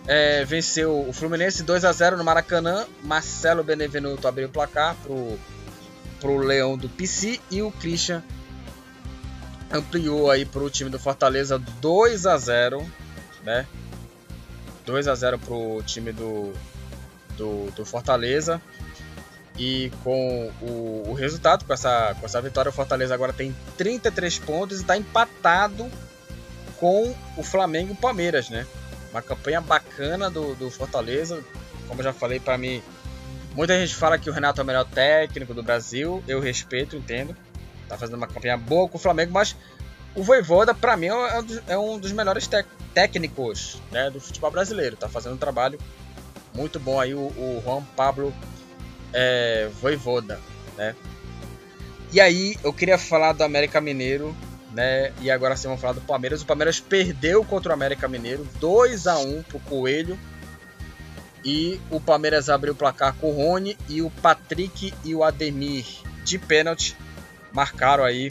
é, 0.07 0.45
venceu 0.45 1.09
o 1.09 1.13
Fluminense 1.13 1.63
2 1.63 1.85
a 1.85 1.93
0 1.93 2.17
no 2.17 2.25
Maracanã. 2.25 2.87
Marcelo 3.03 3.63
Benevenuto 3.63 4.27
abriu 4.27 4.49
o 4.49 4.51
placar 4.51 4.97
pro, 5.03 5.39
pro 6.21 6.39
Leão 6.39 6.77
do 6.77 6.89
PC 6.89 7.41
e 7.51 7.63
o 7.63 7.71
Christian 7.71 8.23
ampliou 9.73 10.31
aí 10.31 10.45
para 10.45 10.63
o 10.63 10.71
time 10.71 10.91
do 10.91 10.99
Fortaleza 10.99 11.59
2 11.59 12.27
a 12.27 12.37
0 12.37 12.85
né? 13.45 13.67
2 14.85 15.09
a 15.09 15.15
0 15.15 15.39
para 15.39 15.55
o 15.55 15.83
time 15.85 16.13
do, 16.13 16.53
do, 17.41 17.71
do, 17.73 17.87
Fortaleza. 17.87 18.61
E 19.59 19.91
com 20.05 20.51
o, 20.61 21.11
o, 21.11 21.15
resultado, 21.15 21.65
com 21.65 21.73
essa, 21.73 22.15
com 22.19 22.27
essa 22.27 22.41
vitória, 22.41 22.71
o 22.71 22.73
Fortaleza 22.73 23.15
agora 23.15 23.33
tem 23.33 23.55
33 23.77 24.39
pontos 24.39 24.79
e 24.79 24.83
está 24.83 24.97
empatado 24.97 25.91
com 26.79 27.15
o 27.37 27.43
Flamengo 27.43 27.91
e 27.91 27.93
o 27.93 27.97
Palmeiras, 27.97 28.49
né? 28.49 28.67
Uma 29.11 29.21
campanha 29.21 29.61
bacana 29.61 30.31
do, 30.31 30.55
do 30.55 30.71
Fortaleza. 30.71 31.43
Como 31.89 32.01
eu 32.01 32.05
já 32.05 32.13
falei, 32.13 32.39
para 32.39 32.57
mim, 32.57 32.83
muita 33.55 33.79
gente 33.79 33.95
fala 33.95 34.19
que 34.19 34.31
o 34.31 34.33
Renato 34.33 34.61
é 34.61 34.65
o 34.65 34.67
melhor 34.67 34.85
técnico 34.85 35.53
do 35.53 35.63
Brasil. 35.63 36.23
Eu 36.29 36.41
respeito, 36.41 36.97
entendo. 36.97 37.37
Tá 37.89 37.99
fazendo 37.99 38.17
uma 38.17 38.29
campanha 38.29 38.57
boa 38.57 38.89
com 38.89 38.97
o 38.97 39.01
Flamengo, 39.01 39.33
mas 39.33 39.57
o 40.15 40.23
Voivoda, 40.23 40.73
para 40.73 40.97
mim, 40.97 41.09
é 41.67 41.77
um 41.77 41.99
dos 41.99 42.13
é 42.13 42.15
melhores 42.15 42.49
técnicos 42.95 43.83
né, 43.91 44.11
do 44.11 44.21
futebol 44.21 44.51
brasileiro. 44.51 44.97
Tá 44.97 45.09
fazendo 45.09 45.35
um 45.35 45.39
trabalho 45.39 45.79
muito 46.55 46.79
bom 46.81 47.01
aí, 47.01 47.15
o, 47.15 47.19
o 47.19 47.63
Juan 47.65 47.83
Pablo 47.97 48.35
é, 49.13 49.69
Voivoda, 49.81 50.41
né? 50.77 50.95
E 52.13 52.21
aí, 52.21 52.57
eu 52.65 52.73
queria 52.73 52.99
falar 52.99 53.33
do 53.33 53.45
América 53.45 53.81
Mineiro, 53.81 54.35
né? 54.73 55.13
E 55.21 55.31
agora 55.31 55.57
sim 55.57 55.69
vamos 55.69 55.81
falar 55.81 55.93
do 55.93 56.01
Palmeiras. 56.01 56.43
O 56.43 56.47
Palmeiras 56.47 56.81
perdeu 56.81 57.45
contra 57.45 57.71
o 57.71 57.75
América 57.75 58.09
Mineiro, 58.09 58.47
2 58.59 59.07
a 59.07 59.19
1 59.19 59.43
pro 59.45 59.61
Coelho. 59.61 60.19
E 61.45 61.81
o 61.91 62.01
Palmeiras 62.01 62.49
abriu 62.49 62.75
o 62.75 62.77
placar 62.77 63.15
com 63.15 63.31
o 63.31 63.33
Rony 63.33 63.77
e 63.89 64.03
o 64.03 64.11
Patrick 64.11 64.93
e 65.05 65.15
o 65.15 65.25
Ademir 65.25 65.87
de 66.25 66.39
pênalti 66.39 66.95
marcaram 67.53 68.05
aí 68.05 68.31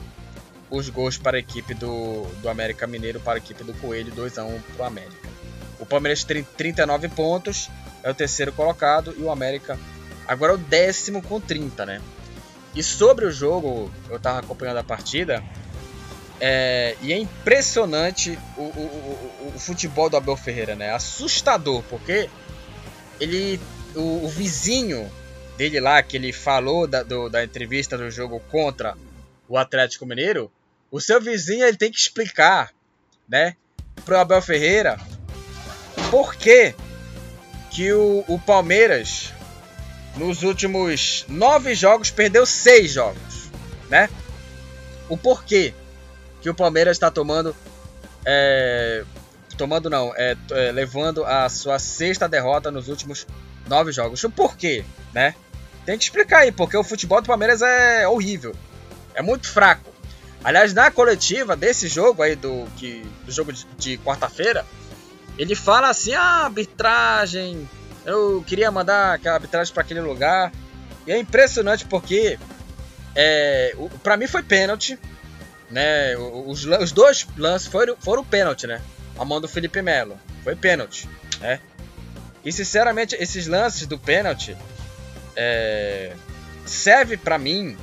os 0.69 0.89
gols 0.89 1.17
para 1.17 1.37
a 1.37 1.39
equipe 1.39 1.73
do, 1.73 2.25
do 2.41 2.49
América 2.49 2.85
Mineiro, 2.85 3.19
para 3.19 3.35
a 3.35 3.37
equipe 3.37 3.63
do 3.63 3.73
Coelho, 3.75 4.11
2 4.11 4.37
a 4.37 4.43
1 4.43 4.61
para 4.61 4.83
o 4.83 4.87
América. 4.87 5.29
O 5.79 5.85
Palmeiras 5.85 6.23
tem 6.23 6.43
39 6.43 7.09
pontos, 7.09 7.69
é 8.03 8.09
o 8.09 8.13
terceiro 8.13 8.51
colocado, 8.51 9.13
e 9.17 9.21
o 9.21 9.31
América 9.31 9.79
agora 10.27 10.53
é 10.53 10.55
o 10.55 10.57
décimo 10.57 11.21
com 11.21 11.39
30, 11.39 11.85
né? 11.85 12.01
E 12.75 12.83
sobre 12.83 13.25
o 13.25 13.31
jogo, 13.31 13.91
eu 14.09 14.17
estava 14.17 14.39
acompanhando 14.39 14.77
a 14.77 14.83
partida, 14.83 15.43
é, 16.39 16.95
e 17.01 17.11
é 17.11 17.17
impressionante 17.17 18.37
o, 18.55 18.61
o, 18.61 18.65
o, 18.65 19.53
o, 19.55 19.59
futebol 19.59 20.09
do 20.09 20.15
Abel 20.15 20.37
Ferreira, 20.37 20.75
né? 20.75 20.93
Assustador, 20.93 21.83
porque 21.89 22.29
ele, 23.19 23.59
o, 23.95 24.25
o 24.25 24.29
vizinho 24.29 25.11
dele 25.57 25.79
lá, 25.79 26.01
que 26.01 26.15
ele 26.15 26.31
falou 26.31 26.87
da, 26.87 27.03
do, 27.03 27.27
da 27.27 27.43
entrevista 27.43 27.97
do 27.97 28.09
jogo 28.09 28.39
contra 28.49 28.95
o 29.47 29.57
Atlético 29.57 30.05
Mineiro, 30.05 30.49
o 30.89 31.01
seu 31.01 31.19
vizinho 31.19 31.65
ele 31.65 31.75
tem 31.75 31.91
que 31.91 31.99
explicar, 31.99 32.71
né, 33.27 33.55
pro 34.05 34.17
Abel 34.17 34.41
Ferreira 34.41 34.97
por 36.09 36.35
que, 36.35 36.73
que 37.79 37.93
o, 37.93 38.25
o 38.27 38.37
Palmeiras 38.37 39.33
nos 40.17 40.43
últimos 40.43 41.23
nove 41.29 41.73
jogos 41.73 42.11
perdeu 42.11 42.45
seis 42.45 42.91
jogos, 42.91 43.49
né? 43.89 44.09
O 45.07 45.15
porquê 45.15 45.73
que 46.41 46.49
o 46.49 46.53
Palmeiras 46.53 46.97
está 46.97 47.09
tomando. 47.09 47.55
É, 48.25 49.05
tomando 49.57 49.89
não, 49.89 50.13
é, 50.17 50.35
é, 50.51 50.71
levando 50.73 51.23
a 51.23 51.47
sua 51.47 51.79
sexta 51.79 52.27
derrota 52.27 52.69
nos 52.69 52.89
últimos 52.89 53.25
nove 53.65 53.93
jogos. 53.93 54.21
O 54.25 54.29
porquê, 54.29 54.83
né? 55.13 55.33
Tem 55.85 55.97
que 55.97 56.03
explicar 56.03 56.39
aí, 56.39 56.51
porque 56.51 56.75
o 56.75 56.83
futebol 56.83 57.21
do 57.21 57.27
Palmeiras 57.27 57.61
é 57.61 58.05
horrível. 58.05 58.53
É 59.13 59.21
muito 59.21 59.47
fraco. 59.47 59.89
Aliás, 60.43 60.73
na 60.73 60.91
coletiva 60.91 61.55
desse 61.55 61.87
jogo 61.87 62.23
aí, 62.23 62.35
do, 62.35 62.67
que, 62.75 63.05
do 63.25 63.31
jogo 63.31 63.53
de, 63.53 63.65
de 63.77 63.97
quarta-feira, 63.99 64.65
ele 65.39 65.55
fala 65.55 65.89
assim: 65.89 66.13
ah, 66.13 66.43
arbitragem, 66.43 67.67
eu 68.05 68.43
queria 68.45 68.69
mandar 68.69 69.13
aquela 69.13 69.35
arbitragem 69.35 69.73
para 69.73 69.81
aquele 69.81 70.01
lugar. 70.01 70.51
E 71.07 71.11
é 71.13 71.17
impressionante 71.17 71.85
porque, 71.85 72.37
é, 73.15 73.73
para 74.03 74.17
mim 74.17 74.27
foi 74.27 74.43
pênalti, 74.43 74.99
né? 75.71 76.15
Os, 76.17 76.65
os 76.65 76.91
dois 76.91 77.25
lances 77.37 77.69
foram, 77.69 77.95
foram 77.97 78.23
pênalti, 78.23 78.67
né? 78.67 78.81
A 79.17 79.23
mão 79.23 79.39
do 79.39 79.47
Felipe 79.47 79.81
Melo. 79.81 80.19
Foi 80.43 80.55
pênalti, 80.57 81.07
né? 81.39 81.61
E 82.43 82.51
sinceramente, 82.51 83.15
esses 83.15 83.47
lances 83.47 83.87
do 83.87 83.97
pênalti 83.97 84.57
é, 85.37 86.13
serve 86.65 87.15
para 87.15 87.37
mim, 87.37 87.77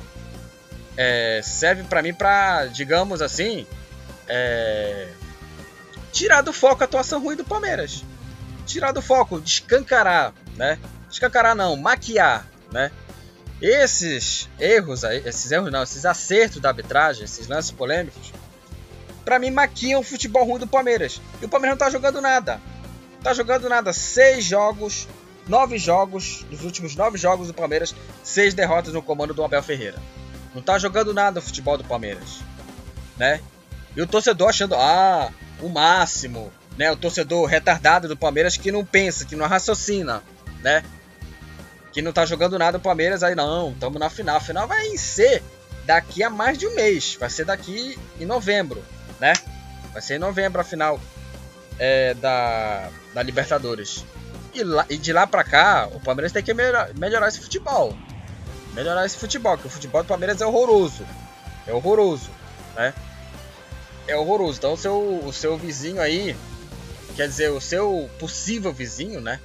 é, 0.95 1.41
serve 1.43 1.83
para 1.83 2.03
mim 2.03 2.13
para, 2.13 2.67
digamos 2.67 3.21
assim, 3.21 3.65
é, 4.27 5.07
tirar 6.17 6.41
do 6.41 6.51
foco 6.51 6.83
a 6.83 6.85
atuação 6.85 7.21
ruim 7.21 7.35
do 7.35 7.45
Palmeiras. 7.45 8.03
Tirar 8.65 8.91
do 8.91 9.01
foco, 9.01 9.39
descancarar, 9.39 10.33
né? 10.55 10.79
Descancarar 11.07 11.55
não, 11.55 11.75
maquiar, 11.77 12.47
né? 12.71 12.91
Esses 13.61 14.49
erros 14.59 15.03
esses 15.03 15.51
erros 15.51 15.71
não, 15.71 15.83
esses 15.83 16.05
acertos 16.05 16.59
da 16.59 16.69
arbitragem, 16.69 17.23
esses 17.23 17.47
lances 17.47 17.71
polêmicos, 17.71 18.33
para 19.23 19.39
mim 19.39 19.51
maquiam 19.51 20.01
o 20.01 20.03
futebol 20.03 20.43
ruim 20.43 20.59
do 20.59 20.67
Palmeiras. 20.67 21.21
E 21.41 21.45
o 21.45 21.49
Palmeiras 21.49 21.77
não 21.77 21.85
tá 21.85 21.91
jogando 21.91 22.19
nada. 22.19 22.59
Tá 23.23 23.33
jogando 23.33 23.69
nada. 23.69 23.93
Seis 23.93 24.43
jogos, 24.43 25.07
nove 25.47 25.77
jogos, 25.77 26.43
dos 26.49 26.63
últimos 26.63 26.95
nove 26.95 27.17
jogos 27.17 27.47
do 27.47 27.53
Palmeiras, 27.53 27.93
seis 28.23 28.53
derrotas 28.53 28.93
no 28.93 29.01
comando 29.03 29.33
do 29.33 29.43
Abel 29.43 29.61
Ferreira. 29.61 29.97
Não 30.53 30.61
tá 30.63 30.79
jogando 30.79 31.13
nada 31.13 31.39
o 31.39 31.43
futebol 31.43 31.77
do 31.77 31.83
Palmeiras, 31.83 32.39
né? 33.17 33.39
E 33.95 34.01
o 34.01 34.07
torcedor 34.07 34.49
achando, 34.49 34.75
ah, 34.75 35.31
o 35.61 35.69
máximo, 35.69 36.51
né? 36.77 36.91
O 36.91 36.95
torcedor 36.95 37.45
retardado 37.45 38.07
do 38.07 38.17
Palmeiras 38.17 38.57
que 38.57 38.71
não 38.71 38.85
pensa, 38.85 39.25
que 39.25 39.35
não 39.35 39.47
raciocina, 39.47 40.23
né? 40.61 40.83
que 41.97 42.01
não 42.03 42.13
tá 42.13 42.27
jogando 42.27 42.59
nada 42.59 42.77
o 42.77 42.79
Palmeiras, 42.79 43.23
aí 43.23 43.33
não, 43.33 43.71
estamos 43.71 43.99
na 43.99 44.07
final. 44.07 44.37
A 44.37 44.39
final 44.39 44.67
vai 44.67 44.95
ser 44.97 45.41
daqui 45.83 46.21
a 46.21 46.29
mais 46.29 46.55
de 46.55 46.67
um 46.67 46.75
mês, 46.75 47.17
vai 47.19 47.27
ser 47.27 47.43
daqui 47.43 47.97
em 48.19 48.25
novembro, 48.25 48.83
né? 49.19 49.33
Vai 49.91 49.99
ser 50.03 50.17
em 50.17 50.19
novembro 50.19 50.61
a 50.61 50.63
final 50.63 50.99
é, 51.79 52.13
da, 52.13 52.91
da 53.15 53.23
Libertadores. 53.23 54.05
E, 54.53 54.63
lá, 54.63 54.85
e 54.87 54.95
de 54.95 55.11
lá 55.11 55.25
pra 55.25 55.43
cá, 55.43 55.89
o 55.91 55.99
Palmeiras 55.99 56.31
tem 56.31 56.43
que 56.43 56.53
melhorar, 56.53 56.93
melhorar 56.93 57.29
esse 57.29 57.39
futebol. 57.39 57.97
Melhorar 58.75 59.03
esse 59.03 59.17
futebol, 59.17 59.57
que 59.57 59.65
o 59.65 59.69
futebol 59.71 60.03
do 60.03 60.07
Palmeiras 60.07 60.39
é 60.39 60.45
horroroso. 60.45 61.03
É 61.65 61.73
horroroso, 61.73 62.29
né? 62.75 62.93
É 64.07 64.15
horroroso. 64.15 64.57
Então 64.57 64.73
o 64.73 64.77
seu, 64.77 65.25
o 65.25 65.33
seu 65.33 65.57
vizinho 65.57 66.01
aí, 66.01 66.35
quer 67.15 67.27
dizer, 67.27 67.49
o 67.49 67.61
seu 67.61 68.09
possível 68.19 68.71
vizinho, 68.71 69.19
né? 69.19 69.39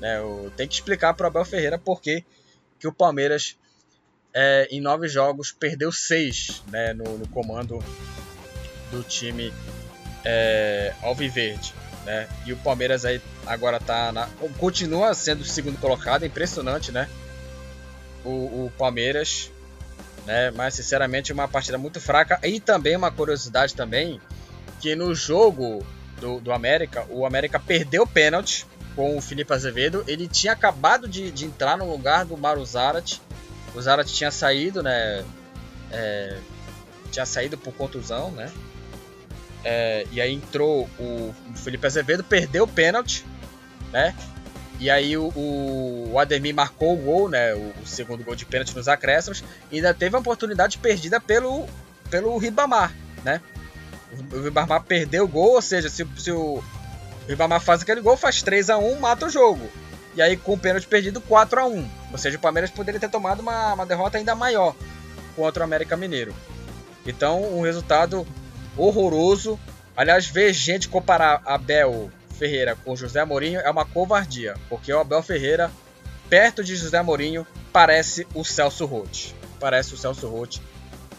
Né? 0.00 0.18
Tem 0.56 0.68
que 0.68 0.74
explicar 0.74 1.14
para 1.14 1.24
o 1.24 1.26
Abel 1.28 1.44
Ferreira 1.44 1.78
por 1.78 2.00
que, 2.00 2.24
que 2.78 2.88
o 2.88 2.92
Palmeiras, 2.92 3.56
é, 4.34 4.68
em 4.70 4.80
nove 4.80 5.08
jogos, 5.08 5.52
perdeu 5.52 5.90
seis 5.90 6.62
né, 6.68 6.92
no, 6.92 7.18
no 7.18 7.28
comando 7.28 7.82
do 8.90 9.02
time 9.02 9.52
é, 10.24 10.92
Alviverde. 11.02 11.74
Né? 12.04 12.28
E 12.44 12.52
o 12.52 12.56
Palmeiras 12.58 13.04
aí 13.04 13.20
agora 13.46 13.80
tá 13.80 14.12
na, 14.12 14.28
continua 14.58 15.14
sendo 15.14 15.40
o 15.40 15.44
segundo 15.44 15.78
colocado, 15.78 16.22
é 16.22 16.26
impressionante, 16.26 16.92
né? 16.92 17.08
O, 18.24 18.66
o 18.66 18.72
Palmeiras, 18.76 19.50
né? 20.26 20.50
Mas 20.50 20.74
sinceramente 20.74 21.32
uma 21.32 21.48
partida 21.48 21.78
muito 21.78 22.00
fraca 22.00 22.38
e 22.42 22.60
também 22.60 22.96
uma 22.96 23.10
curiosidade 23.10 23.74
também 23.74 24.20
que 24.80 24.94
no 24.94 25.14
jogo 25.14 25.86
do, 26.20 26.40
do 26.40 26.52
América, 26.52 27.06
o 27.08 27.24
América 27.24 27.58
perdeu 27.58 28.02
o 28.02 28.06
pênalti 28.06 28.66
com 28.94 29.16
o 29.16 29.20
Felipe 29.20 29.52
Azevedo. 29.52 30.04
Ele 30.06 30.26
tinha 30.26 30.52
acabado 30.52 31.06
de, 31.08 31.30
de 31.30 31.44
entrar 31.44 31.78
no 31.78 31.88
lugar 31.88 32.24
do 32.24 32.36
Maru 32.36 32.64
Zarat. 32.64 33.20
O 33.74 33.80
Zarat 33.80 34.12
tinha 34.12 34.30
saído, 34.30 34.82
né? 34.82 35.24
É, 35.90 36.38
tinha 37.10 37.24
saído 37.24 37.56
por 37.56 37.72
contusão, 37.74 38.30
né? 38.30 38.50
É, 39.64 40.06
e 40.12 40.20
aí 40.20 40.32
entrou 40.32 40.88
o, 40.98 41.34
Felipe 41.56 41.86
Azevedo, 41.86 42.24
perdeu 42.24 42.64
o 42.64 42.68
pênalti, 42.68 43.24
né? 43.92 44.14
E 44.78 44.90
aí 44.90 45.16
o, 45.16 45.32
o, 45.34 46.18
Ademir 46.18 46.54
marcou 46.54 46.94
o 46.94 46.96
gol, 46.96 47.28
né? 47.28 47.54
O, 47.54 47.72
o, 47.82 47.86
segundo 47.86 48.22
gol 48.22 48.34
de 48.34 48.44
pênalti 48.44 48.74
nos 48.76 48.88
acréscimos. 48.88 49.42
E 49.70 49.76
ainda 49.76 49.94
teve 49.94 50.14
uma 50.14 50.20
oportunidade 50.20 50.78
perdida 50.78 51.20
pelo, 51.20 51.66
pelo 52.10 52.36
Ribamar, 52.36 52.92
né? 53.24 53.40
O, 54.12 54.36
o 54.36 54.42
Ribamar 54.42 54.82
perdeu 54.82 55.24
o 55.24 55.28
gol, 55.28 55.54
ou 55.54 55.62
seja, 55.62 55.88
se, 55.88 56.06
se 56.18 56.30
o, 56.30 56.62
Ribamar 57.28 57.60
faz 57.60 57.82
aquele 57.82 58.00
gol, 58.00 58.16
faz 58.16 58.42
3 58.42 58.70
a 58.70 58.78
1 58.78 59.00
mata 59.00 59.26
o 59.26 59.30
jogo. 59.30 59.68
E 60.14 60.22
aí, 60.22 60.36
com 60.36 60.54
o 60.54 60.58
pênalti 60.58 60.86
perdido, 60.86 61.20
4 61.20 61.60
a 61.60 61.66
1 61.66 61.88
Ou 62.12 62.18
seja, 62.18 62.38
o 62.38 62.40
Palmeiras 62.40 62.70
poderia 62.70 63.00
ter 63.00 63.10
tomado 63.10 63.40
uma, 63.40 63.74
uma 63.74 63.84
derrota 63.84 64.16
ainda 64.16 64.34
maior 64.34 64.74
contra 65.34 65.62
o 65.62 65.64
América 65.64 65.96
Mineiro. 65.96 66.34
Então, 67.04 67.42
um 67.42 67.62
resultado 67.62 68.26
horroroso. 68.76 69.58
Aliás, 69.96 70.26
ver 70.26 70.52
gente 70.52 70.88
comparar 70.88 71.42
Abel 71.44 72.10
Ferreira 72.36 72.76
com 72.76 72.94
José 72.94 73.24
Mourinho 73.24 73.60
é 73.60 73.70
uma 73.70 73.84
covardia, 73.84 74.54
porque 74.68 74.92
o 74.92 75.00
Abel 75.00 75.22
Ferreira, 75.22 75.70
perto 76.28 76.62
de 76.62 76.76
José 76.76 77.02
Mourinho, 77.02 77.46
parece 77.72 78.26
o 78.34 78.44
Celso 78.44 78.84
Roth. 78.84 79.34
Parece 79.58 79.94
o 79.94 79.96
Celso 79.96 80.28
Roth. 80.28 80.58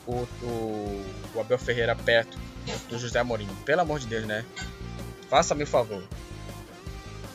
o, 0.05 0.27
o, 0.43 1.05
o 1.35 1.39
Abel 1.39 1.57
Ferreira 1.57 1.95
perto 1.95 2.37
do 2.89 2.97
José 2.97 3.21
Mourinho. 3.23 3.55
Pelo 3.65 3.81
amor 3.81 3.99
de 3.99 4.07
Deus, 4.07 4.25
né? 4.25 4.45
Faça-me 5.29 5.63
o 5.63 5.67
favor. 5.67 6.03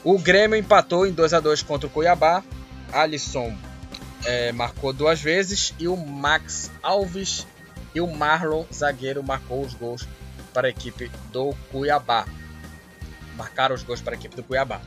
O 0.04 0.18
Grêmio 0.18 0.56
empatou 0.56 1.06
em 1.06 1.12
2 1.12 1.34
a 1.34 1.40
2 1.40 1.62
contra 1.62 1.86
o 1.86 1.90
Cuiabá. 1.90 2.42
Alisson 2.92 3.56
é, 4.24 4.52
marcou 4.52 4.92
duas 4.92 5.20
vezes 5.20 5.74
e 5.78 5.88
o 5.88 5.96
Max 5.96 6.70
Alves 6.82 7.46
e 7.94 8.00
o 8.00 8.06
Marlon, 8.06 8.64
zagueiro, 8.72 9.22
marcou 9.22 9.62
os 9.62 9.74
gols 9.74 10.06
para 10.52 10.66
a 10.66 10.70
equipe 10.70 11.10
do 11.30 11.54
Cuiabá. 11.70 12.26
Marcaram 13.36 13.74
os 13.74 13.82
gols 13.82 14.00
para 14.00 14.14
a 14.14 14.18
equipe 14.18 14.36
do 14.36 14.42
Cuiabá. 14.42 14.80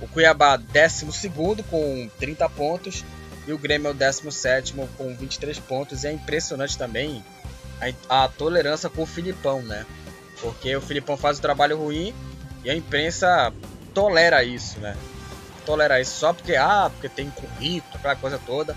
O 0.00 0.08
Cuiabá, 0.08 0.56
12 0.56 1.30
com 1.68 2.10
30 2.18 2.48
pontos. 2.50 3.04
E 3.46 3.52
o 3.52 3.58
Grêmio 3.58 3.88
é 3.88 3.90
o 3.90 3.94
17 3.94 4.74
com 4.96 5.14
23 5.14 5.58
pontos. 5.60 6.04
E 6.04 6.08
é 6.08 6.12
impressionante 6.12 6.76
também 6.76 7.24
a, 8.08 8.24
a, 8.24 8.28
tolerância 8.28 8.88
com 8.88 9.02
o 9.02 9.06
Filipão, 9.06 9.62
né? 9.62 9.86
Porque 10.40 10.74
o 10.76 10.80
Filipão 10.80 11.16
faz 11.16 11.38
o 11.38 11.42
trabalho 11.42 11.78
ruim 11.78 12.14
e 12.64 12.70
a 12.70 12.74
imprensa 12.74 13.52
tolera 13.94 14.44
isso, 14.44 14.78
né? 14.80 14.96
Tolera 15.64 16.00
isso 16.00 16.18
só 16.18 16.32
porque, 16.32 16.56
ah, 16.56 16.90
porque 16.92 17.08
tem 17.08 17.30
currículo, 17.30 17.96
aquela 17.96 18.16
coisa 18.16 18.38
toda. 18.44 18.76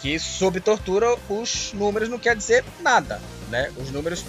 Que 0.00 0.18
sob 0.18 0.60
tortura 0.60 1.14
os 1.28 1.72
números 1.74 2.08
não 2.08 2.18
quer 2.18 2.34
dizer 2.34 2.64
nada, 2.80 3.20
né? 3.50 3.70
Os 3.76 3.90
números, 3.90 4.24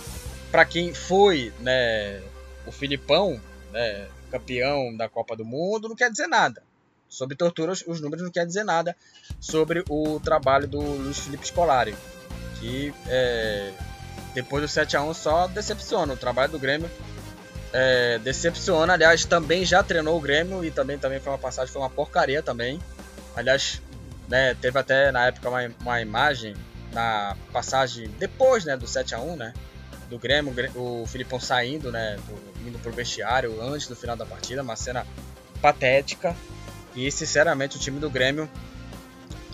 para 0.51 0.65
quem 0.65 0.93
foi, 0.93 1.53
né, 1.59 2.21
o 2.65 2.71
Filipão, 2.71 3.39
né, 3.71 4.07
campeão 4.31 4.95
da 4.95 5.09
Copa 5.09 5.35
do 5.35 5.45
Mundo, 5.45 5.89
não 5.89 5.95
quer 5.95 6.09
dizer 6.09 6.27
nada. 6.27 6.63
Sob 7.09 7.35
tortura, 7.35 7.73
os 7.73 7.99
números 7.99 8.23
não 8.23 8.31
quer 8.31 8.45
dizer 8.45 8.63
nada 8.63 8.95
sobre 9.39 9.83
o 9.89 10.19
trabalho 10.21 10.67
do 10.67 10.79
Luiz 10.79 11.19
Felipe 11.19 11.45
Scolari, 11.45 11.93
que 12.59 12.93
é, 13.07 13.73
depois 14.33 14.63
do 14.63 14.67
7 14.67 14.95
a 14.95 15.03
1 15.03 15.13
só 15.13 15.47
decepciona. 15.47 16.13
O 16.13 16.17
trabalho 16.17 16.53
do 16.53 16.59
Grêmio 16.59 16.89
é, 17.73 18.17
decepciona. 18.19 18.93
Aliás, 18.93 19.25
também 19.25 19.65
já 19.65 19.83
treinou 19.83 20.17
o 20.17 20.21
Grêmio 20.21 20.63
e 20.63 20.71
também, 20.71 20.97
também 20.97 21.19
foi 21.19 21.33
uma 21.33 21.39
passagem, 21.39 21.71
foi 21.71 21.81
uma 21.81 21.89
porcaria 21.89 22.41
também. 22.41 22.79
Aliás, 23.35 23.81
né, 24.29 24.55
teve 24.55 24.79
até 24.79 25.11
na 25.11 25.27
época 25.27 25.49
uma, 25.49 25.69
uma 25.81 26.01
imagem 26.01 26.55
na 26.93 27.35
passagem 27.51 28.09
depois 28.19 28.65
né, 28.65 28.75
do 28.77 28.87
7 28.87 29.15
a 29.15 29.19
1 29.19 29.35
né? 29.35 29.53
Do 30.11 30.19
Grêmio, 30.19 30.53
o 30.75 31.07
Filipão 31.07 31.39
saindo, 31.39 31.89
né, 31.89 32.19
do, 32.27 32.67
indo 32.67 32.77
pro 32.79 32.91
vestiário 32.91 33.61
antes 33.61 33.87
do 33.87 33.95
final 33.95 34.17
da 34.17 34.25
partida, 34.25 34.61
uma 34.61 34.75
cena 34.75 35.07
patética. 35.61 36.35
E 36.93 37.09
sinceramente 37.09 37.77
o 37.77 37.79
time 37.79 37.97
do 37.97 38.09
Grêmio 38.09 38.49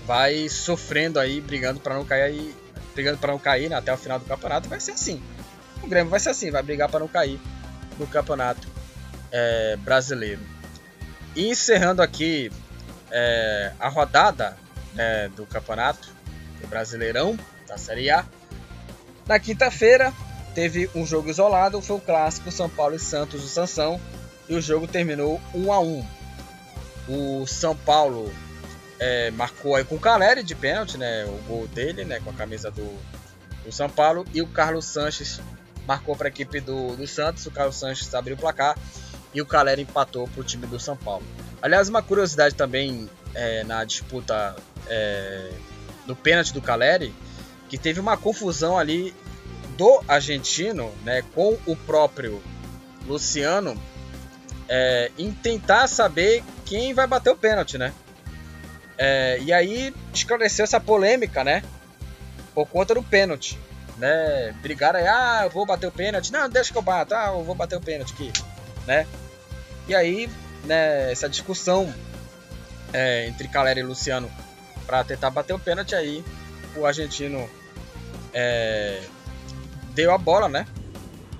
vai 0.04 0.50
sofrendo 0.50 1.20
aí, 1.20 1.40
brigando 1.40 1.80
para 1.80 1.94
não 1.94 2.04
cair, 2.04 2.56
brigando 2.96 3.20
para 3.20 3.32
não 3.32 3.38
cair 3.38 3.70
né, 3.70 3.76
até 3.76 3.94
o 3.94 3.98
final 3.98 4.18
do 4.18 4.26
campeonato, 4.26 4.68
vai 4.68 4.80
ser 4.80 4.94
assim. 4.94 5.22
O 5.84 5.88
Grêmio 5.88 6.10
vai 6.10 6.20
ser 6.20 6.30
assim, 6.30 6.50
vai 6.50 6.64
brigar 6.64 6.90
para 6.90 7.02
não 7.02 7.08
cair 7.08 7.40
no 8.00 8.08
campeonato 8.08 8.68
é, 9.32 9.76
brasileiro. 9.78 10.42
E 11.36 11.50
encerrando 11.50 12.02
aqui 12.02 12.52
é, 13.12 13.74
a 13.80 13.90
rodada 13.90 14.58
é, 14.98 15.30
do 15.30 15.46
campeonato 15.46 16.10
do 16.60 16.68
Brasileirão 16.68 17.38
da 17.68 17.78
Série 17.78 18.10
A. 18.10 18.26
Na 19.28 19.38
quinta-feira, 19.38 20.12
teve 20.58 20.90
um 20.96 21.06
jogo 21.06 21.30
isolado, 21.30 21.80
foi 21.84 21.98
o 21.98 22.02
clássico 22.02 22.52
São 22.52 22.68
Paulo 22.68 22.96
e 22.96 23.00
Santos 23.00 23.44
do 23.44 23.48
Sansão, 23.48 24.02
e 24.50 24.56
o 24.56 24.60
jogo 24.60 24.88
terminou 24.88 25.40
1 25.54 25.72
a 25.72 25.80
1. 25.80 26.06
O 27.08 27.46
São 27.46 27.76
Paulo 27.76 28.34
é, 28.98 29.30
marcou 29.30 29.76
aí 29.76 29.84
com 29.84 29.98
o 29.98 30.00
Caleri 30.00 30.42
de 30.42 30.56
pênalti, 30.56 30.98
né, 30.98 31.26
o 31.26 31.38
gol 31.48 31.68
dele, 31.68 32.04
né, 32.04 32.20
com 32.22 32.32
a 32.32 32.34
camisa 32.34 32.72
do, 32.72 32.92
do 33.64 33.72
São 33.72 33.88
Paulo, 33.88 34.26
e 34.34 34.42
o 34.42 34.48
Carlos 34.48 34.86
Sanches 34.86 35.40
marcou 35.86 36.16
para 36.16 36.28
a 36.28 36.30
equipe 36.30 36.60
do, 36.60 36.96
do 36.96 37.06
Santos, 37.06 37.46
o 37.46 37.52
Carlos 37.52 37.76
Sanches 37.76 38.12
abriu 38.16 38.36
o 38.36 38.40
placar 38.40 38.76
e 39.36 39.40
o 39.40 39.46
Caleri 39.46 39.84
empatou 39.84 40.28
para 40.28 40.42
o 40.42 40.44
time 40.44 40.66
do 40.66 40.80
São 40.80 40.98
Paulo. 40.98 41.24
Aliás, 41.62 41.88
uma 41.88 42.02
curiosidade 42.02 42.56
também 42.56 43.08
é, 43.36 43.64
na 43.64 43.84
disputa 43.84 44.56
é, 44.88 45.52
do 46.08 46.16
pênalti 46.16 46.52
do 46.52 46.64
Caleri, 46.64 47.14
que 47.70 47.78
teve 47.78 48.00
uma 48.00 48.18
confusão 48.18 48.76
ali 48.76 49.14
do 49.78 50.04
argentino, 50.08 50.92
né, 51.06 51.24
com 51.34 51.58
o 51.66 51.76
próprio 51.76 52.42
Luciano, 53.06 53.80
é, 54.68 55.12
em 55.18 55.32
tentar 55.32 55.88
saber 55.88 56.44
quem 56.66 56.94
vai 56.94 57.08
bater 57.08 57.30
o 57.30 57.38
pênalti, 57.38 57.78
né? 57.78 57.94
É, 58.98 59.40
e 59.42 59.54
aí 59.54 59.94
esclareceu 60.14 60.66
essa 60.66 60.80
polêmica, 60.80 61.44
né? 61.44 61.64
Por 62.54 62.68
conta 62.68 62.96
do 62.96 63.04
pênalti, 63.04 63.58
né? 63.98 64.54
Brigaram 64.62 65.00
aí, 65.00 65.08
ah, 65.08 65.42
eu 65.44 65.50
vou 65.50 65.66
bater 65.66 65.88
o 65.88 65.92
pênalti. 65.92 66.34
Não, 66.34 66.50
deixa 66.50 66.72
que 66.72 66.78
eu 66.78 66.82
bato, 66.82 67.14
ah, 67.14 67.28
eu 67.28 67.44
vou 67.44 67.56
bater 67.56 67.78
o 67.78 67.82
pênalti 67.82 68.14
aqui, 68.14 68.34
né? 68.86 69.08
E 69.88 69.96
aí, 69.96 70.30
né, 70.66 71.12
essa 71.12 71.30
discussão 71.30 71.94
é, 72.92 73.28
entre 73.28 73.48
Calera 73.48 73.80
e 73.80 73.84
Luciano 73.84 74.30
para 74.86 75.04
tentar 75.04 75.30
bater 75.30 75.54
o 75.54 75.60
pênalti 75.60 75.96
aí, 75.96 76.26
o 76.76 76.86
argentino 76.86 77.50
é, 78.34 79.02
deu 79.98 80.14
a 80.14 80.18
bola, 80.18 80.48
né? 80.48 80.68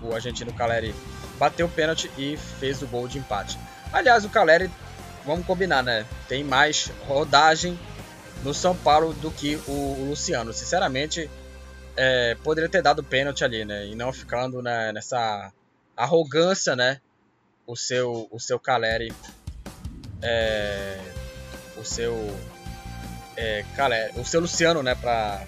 O 0.02 0.16
argentino 0.16 0.52
Caleri 0.52 0.94
bateu 1.38 1.68
o 1.68 1.70
pênalti 1.70 2.12
e 2.18 2.36
fez 2.36 2.82
o 2.82 2.88
gol 2.88 3.08
de 3.08 3.20
empate. 3.20 3.58
Aliás, 3.94 4.26
o 4.26 4.30
Caleri, 4.30 4.70
vamos 5.24 5.46
combinar, 5.46 5.84
né? 5.84 6.06
Tem 6.28 6.44
mais 6.44 6.92
rodagem 7.08 7.80
no 8.44 8.56
São 8.56 8.76
Paulo 8.76 9.14
do 9.14 9.30
que 9.30 9.62
o, 9.68 10.08
Luciano. 10.10 10.52
Sinceramente, 10.52 11.30
é, 11.96 12.36
poderia 12.44 12.68
ter 12.68 12.82
dado 12.82 13.04
pênalti 13.04 13.44
ali, 13.44 13.64
né? 13.64 13.86
E 13.86 13.96
não 13.96 14.12
ficando 14.12 14.60
né, 14.60 14.92
nessa 14.92 15.54
arrogância, 15.96 16.76
né? 16.76 17.00
O 17.68 17.76
seu, 17.76 18.28
o 18.32 18.40
seu 18.40 18.60
Caleri, 18.60 19.14
é, 20.20 21.00
o 21.78 21.84
seu, 21.84 22.36
é, 23.36 23.64
Caleri, 23.76 24.20
o 24.20 24.26
seu 24.26 24.42
Luciano, 24.42 24.82
né? 24.82 24.96
Pra, 24.96 25.46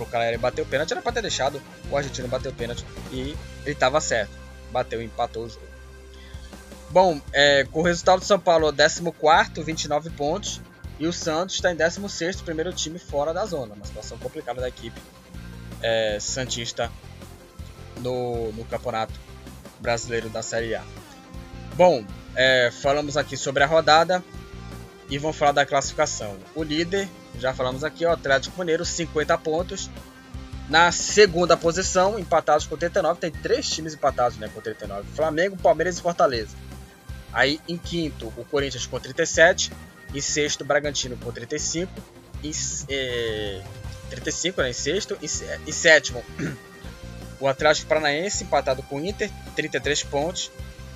pro 0.00 0.06
Caleri 0.06 0.38
bater 0.38 0.62
o 0.62 0.66
pênalti, 0.66 0.92
era 0.92 1.02
pra 1.02 1.12
ter 1.12 1.20
deixado 1.20 1.60
o 1.90 1.96
argentino 1.96 2.26
bater 2.26 2.48
o 2.48 2.54
pênalti 2.54 2.84
e 3.12 3.36
ele 3.64 3.74
tava 3.74 4.00
certo. 4.00 4.32
Bateu, 4.72 5.02
empatou 5.02 5.44
o 5.44 5.48
jogo. 5.48 5.66
Bom, 6.90 7.20
é, 7.32 7.64
com 7.64 7.80
o 7.80 7.82
resultado 7.82 8.20
do 8.20 8.24
São 8.24 8.38
Paulo 8.38 8.72
14, 8.72 9.62
29 9.62 10.10
pontos. 10.10 10.60
E 10.98 11.06
o 11.06 11.12
Santos 11.14 11.54
está 11.54 11.72
em 11.72 11.76
16, 11.76 12.42
primeiro 12.42 12.72
time 12.74 12.98
fora 12.98 13.32
da 13.32 13.46
zona. 13.46 13.74
Uma 13.74 13.86
situação 13.86 14.18
complicada 14.18 14.60
da 14.60 14.68
equipe 14.68 15.00
é, 15.82 16.18
Santista 16.20 16.90
no, 18.00 18.52
no 18.52 18.64
Campeonato 18.66 19.14
Brasileiro 19.80 20.28
da 20.28 20.42
Série 20.42 20.74
A. 20.74 20.84
Bom, 21.74 22.04
é, 22.36 22.70
falamos 22.70 23.16
aqui 23.16 23.34
sobre 23.34 23.62
a 23.62 23.66
rodada 23.66 24.22
e 25.08 25.16
vamos 25.16 25.36
falar 25.36 25.52
da 25.52 25.64
classificação. 25.64 26.36
O 26.54 26.62
líder 26.62 27.08
já 27.38 27.54
falamos 27.54 27.84
aqui, 27.84 28.04
o 28.04 28.10
Atlético 28.10 28.58
Mineiro, 28.58 28.84
50 28.84 29.36
pontos. 29.38 29.90
Na 30.68 30.92
segunda 30.92 31.56
posição, 31.56 32.18
empatados 32.18 32.64
com 32.66 32.76
39, 32.76 33.18
tem 33.18 33.30
três 33.30 33.68
times 33.68 33.94
empatados 33.94 34.38
né, 34.38 34.48
com 34.54 34.60
39: 34.60 35.08
Flamengo, 35.14 35.56
Palmeiras 35.56 35.98
e 35.98 36.02
Fortaleza. 36.02 36.56
Aí 37.32 37.60
em 37.68 37.76
quinto, 37.76 38.32
o 38.36 38.44
Corinthians 38.44 38.86
com 38.86 38.98
37. 38.98 39.72
E 40.12 40.20
sexto, 40.20 40.64
Bragantino 40.64 41.16
com 41.16 41.30
35. 41.30 41.92
E, 42.42 42.50
é, 42.88 43.62
35 44.10 44.62
né, 44.62 44.70
em 44.70 44.72
sexto. 44.72 45.18
E, 45.22 45.26
e 45.66 45.72
sétimo, 45.72 46.24
o 47.40 47.46
Atlético 47.46 47.88
Paranaense 47.88 48.44
empatado 48.44 48.82
com 48.82 48.96
o 48.96 49.04
Inter, 49.04 49.30
33 49.54 50.02
pontos. 50.04 50.50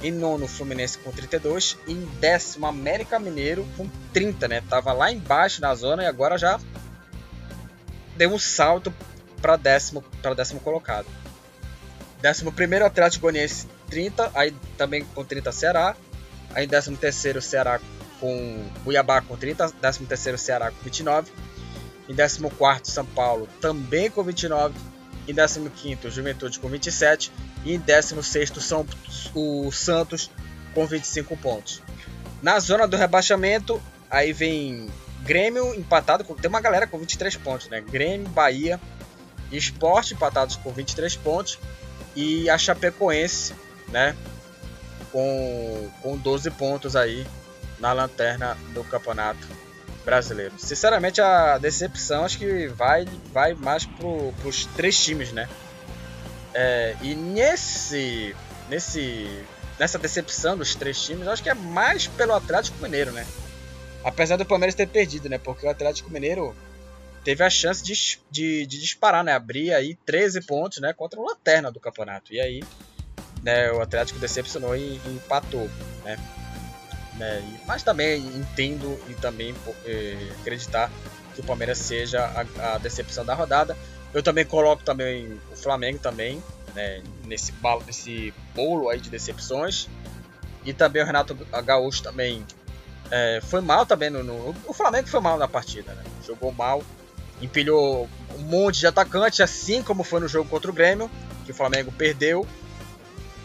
Em 0.05 0.13
nono, 0.13 0.47
Fluminense 0.47 0.99
com 0.99 1.11
32. 1.11 1.79
E 1.87 1.93
em 1.93 2.05
décimo, 2.21 2.67
América 2.67 3.19
Mineiro 3.19 3.67
com 3.75 3.89
30, 4.13 4.47
né? 4.47 4.63
Tava 4.69 4.93
lá 4.93 5.11
embaixo 5.11 5.63
na 5.63 5.75
zona 5.75 6.03
e 6.03 6.07
agora 6.07 6.37
já 6.37 6.61
deu 8.15 8.31
um 8.31 8.39
salto 8.39 8.93
para 9.41 9.57
décimo, 9.57 10.03
para 10.21 10.35
décimo 10.35 10.61
colocado. 10.61 11.07
Décimo 12.21 12.53
primeiro, 12.53 12.85
Atlético 12.85 13.23
Goianiense 13.23 13.67
30. 13.89 14.31
Aí 14.35 14.55
também 14.77 15.07
com 15.15 15.25
30, 15.25 15.51
Ceará. 15.53 15.97
Aí 16.55 16.67
décimo 16.67 16.99
terceiro, 16.99 17.41
Ceará 17.41 17.81
com 18.21 18.63
Cuiabá 18.85 19.23
com 19.23 19.39
30. 19.39 19.73
Décimo 19.81 20.07
terceiro, 20.07 20.37
Ceará 20.37 20.71
com 20.71 20.85
29. 20.85 21.33
Em 22.11 22.15
décimo 22.15 22.51
quarto, 22.51 22.91
São 22.91 23.07
Paulo 23.07 23.49
também 23.59 24.11
com 24.11 24.23
29 24.23 24.75
em 25.27 25.35
15º 25.35 26.11
Juventude 26.11 26.59
com 26.59 26.69
27 26.69 27.33
e 27.65 27.75
em 27.75 27.81
16º 27.81 28.61
são 28.61 28.87
o 29.35 29.71
Santos 29.73 30.31
com 30.75 30.87
25 30.87 31.37
pontos. 31.37 31.83
Na 32.43 32.59
zona 32.59 32.87
do 32.87 32.97
rebaixamento, 32.97 33.81
aí 34.11 34.33
vem 34.33 34.91
Grêmio 35.25 35.75
empatado, 35.75 36.23
com, 36.23 36.35
tem 36.35 36.51
uma 36.51 36.61
galera 36.61 36.87
com 36.87 36.99
23 36.99 37.37
pontos, 37.37 37.69
né? 37.69 37.81
Grêmio, 37.81 38.29
Bahia, 38.29 38.79
Esporte 39.51 40.13
empatados 40.13 40.57
com 40.57 40.71
23 40.71 41.17
pontos 41.17 41.59
e 42.15 42.51
a 42.51 42.59
Chapecoense, 42.59 43.55
né? 43.89 44.15
Com, 45.11 45.91
com 46.03 46.17
12 46.19 46.51
pontos 46.51 46.95
aí 46.95 47.27
na 47.79 47.93
lanterna 47.93 48.57
do 48.75 48.85
campeonato 48.85 49.47
brasileiro. 50.05 50.55
Sinceramente, 50.59 51.21
a 51.21 51.59
decepção 51.59 52.25
acho 52.25 52.39
que 52.39 52.69
vai, 52.69 53.07
vai 53.33 53.55
mais 53.55 53.87
para 53.87 54.07
os 54.07 54.67
três 54.77 55.03
times, 55.03 55.33
né? 55.33 55.49
É, 56.53 56.95
e 57.03 57.15
nesse, 57.15 58.37
nesse, 58.69 59.45
nessa 59.79 59.99
decepção 59.99 60.57
dos 60.57 60.75
três 60.75 61.01
times, 61.01 61.27
acho 61.27 61.43
que 61.43 61.51
é 61.51 61.55
mais 61.55 62.07
pelo 62.07 62.35
Atlético 62.35 62.81
Mineiro, 62.83 63.11
né? 63.13 63.27
Apesar 64.05 64.37
do 64.37 64.45
Palmeiras 64.45 64.75
ter 64.75 64.87
perdido, 64.87 65.29
né? 65.29 65.39
Porque 65.39 65.67
o 65.67 65.71
Atlético 65.71 66.11
Mineiro 66.11 66.55
teve 67.25 67.43
a 67.43 67.51
chance 67.51 67.83
de, 67.83 68.21
de, 68.31 68.67
de, 68.67 68.81
disparar, 68.81 69.25
né? 69.25 69.33
Abrir 69.33 69.73
aí 69.73 69.95
13 70.07 70.43
pontos, 70.43 70.79
né? 70.79 70.93
Contra 70.93 71.19
o 71.19 71.25
Lanterna 71.25 71.73
do 71.73 71.81
campeonato. 71.81 72.33
E 72.33 72.41
aí, 72.41 72.63
né, 73.43 73.73
o 73.73 73.81
Atlético 73.81 74.19
decepcionou 74.19 74.77
e, 74.77 75.01
e 75.05 75.09
empatou, 75.09 75.69
né? 76.05 76.19
Né? 77.19 77.43
Mas 77.67 77.83
também 77.83 78.21
entendo 78.27 78.99
e 79.09 79.15
também 79.15 79.55
eh, 79.85 80.29
acreditar 80.41 80.91
que 81.35 81.41
o 81.41 81.45
Palmeiras 81.45 81.79
seja 81.79 82.21
a, 82.21 82.75
a, 82.75 82.79
decepção 82.79 83.25
da 83.25 83.35
rodada. 83.35 83.77
Eu 84.13 84.23
também 84.23 84.45
coloco 84.45 84.85
também 84.85 85.41
o 85.53 85.57
Flamengo 85.57 85.99
também, 85.99 86.43
né? 86.75 87.03
Nesse, 87.25 87.53
nesse 87.87 88.35
bolo 88.55 88.89
aí 88.89 89.01
de 89.01 89.11
decepções. 89.11 89.89
E 90.65 90.73
também 90.73 91.03
o 91.03 91.07
Renato 91.07 91.35
Gaúcho 91.65 92.03
também 92.03 92.45
é, 93.11 93.41
foi 93.43 93.61
mal 93.61 93.85
também 93.85 94.09
no, 94.09 94.23
no, 94.23 94.55
O 94.67 94.73
Flamengo 94.73 95.09
foi 95.09 95.21
mal 95.21 95.37
na 95.37 95.49
partida, 95.49 95.93
né? 95.95 96.03
Jogou 96.25 96.53
mal 96.53 96.83
empilhou 97.41 98.09
um 98.37 98.43
monte 98.43 98.81
de 98.81 98.87
atacante, 98.87 99.43
assim 99.43 99.83
como 99.83 100.03
foi 100.03 100.21
no 100.21 100.29
jogo 100.29 100.49
contra 100.49 100.71
o 100.71 100.75
Grêmio, 100.75 101.11
que 101.45 101.51
o 101.51 101.55
Flamengo 101.55 101.93
perdeu. 101.93 102.47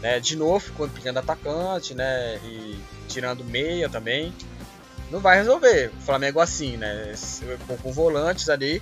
Né, 0.01 0.19
de 0.19 0.35
novo, 0.35 0.59
ficou 0.59 0.85
empilhando 0.85 1.19
atacante, 1.19 1.93
né? 1.93 2.37
E 2.45 2.79
tirando 3.07 3.43
meia 3.43 3.89
também. 3.89 4.33
Não 5.11 5.19
vai 5.19 5.37
resolver. 5.37 5.91
O 5.97 6.01
Flamengo 6.01 6.39
assim, 6.39 6.77
né? 6.77 7.13
Com, 7.81 7.91
volantes 7.91 8.47
ali. 8.47 8.81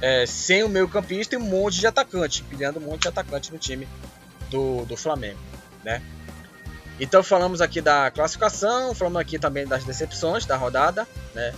É, 0.00 0.26
sem 0.26 0.64
o 0.64 0.68
meio 0.68 0.88
campista 0.88 1.36
e 1.36 1.38
um 1.38 1.42
monte 1.42 1.78
de 1.78 1.86
atacante. 1.86 2.42
Empilhando 2.42 2.80
um 2.80 2.82
monte 2.82 3.02
de 3.02 3.08
atacante 3.08 3.52
no 3.52 3.58
time 3.58 3.86
do, 4.50 4.84
do 4.84 4.96
Flamengo, 4.96 5.38
né? 5.84 6.02
Então 7.00 7.22
falamos 7.22 7.60
aqui 7.60 7.80
da 7.80 8.10
classificação, 8.10 8.94
falamos 8.94 9.20
aqui 9.20 9.38
também 9.38 9.66
das 9.66 9.82
decepções 9.82 10.44
da 10.44 10.56
rodada, 10.56 11.08
né? 11.34 11.54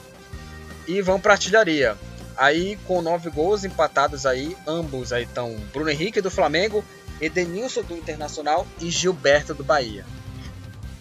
E 0.86 1.02
vamos 1.02 1.22
para 1.22 1.32
artilharia. 1.32 1.96
Aí 2.36 2.76
com 2.86 3.02
nove 3.02 3.30
gols 3.30 3.64
empatados 3.64 4.26
aí, 4.26 4.56
ambos 4.66 5.12
aí 5.12 5.24
estão 5.24 5.54
Bruno 5.72 5.90
Henrique 5.90 6.20
do 6.20 6.30
Flamengo, 6.30 6.84
Edenilson 7.20 7.82
do 7.82 7.96
Internacional 7.96 8.66
e 8.80 8.90
Gilberto 8.90 9.54
do 9.54 9.64
Bahia. 9.64 10.04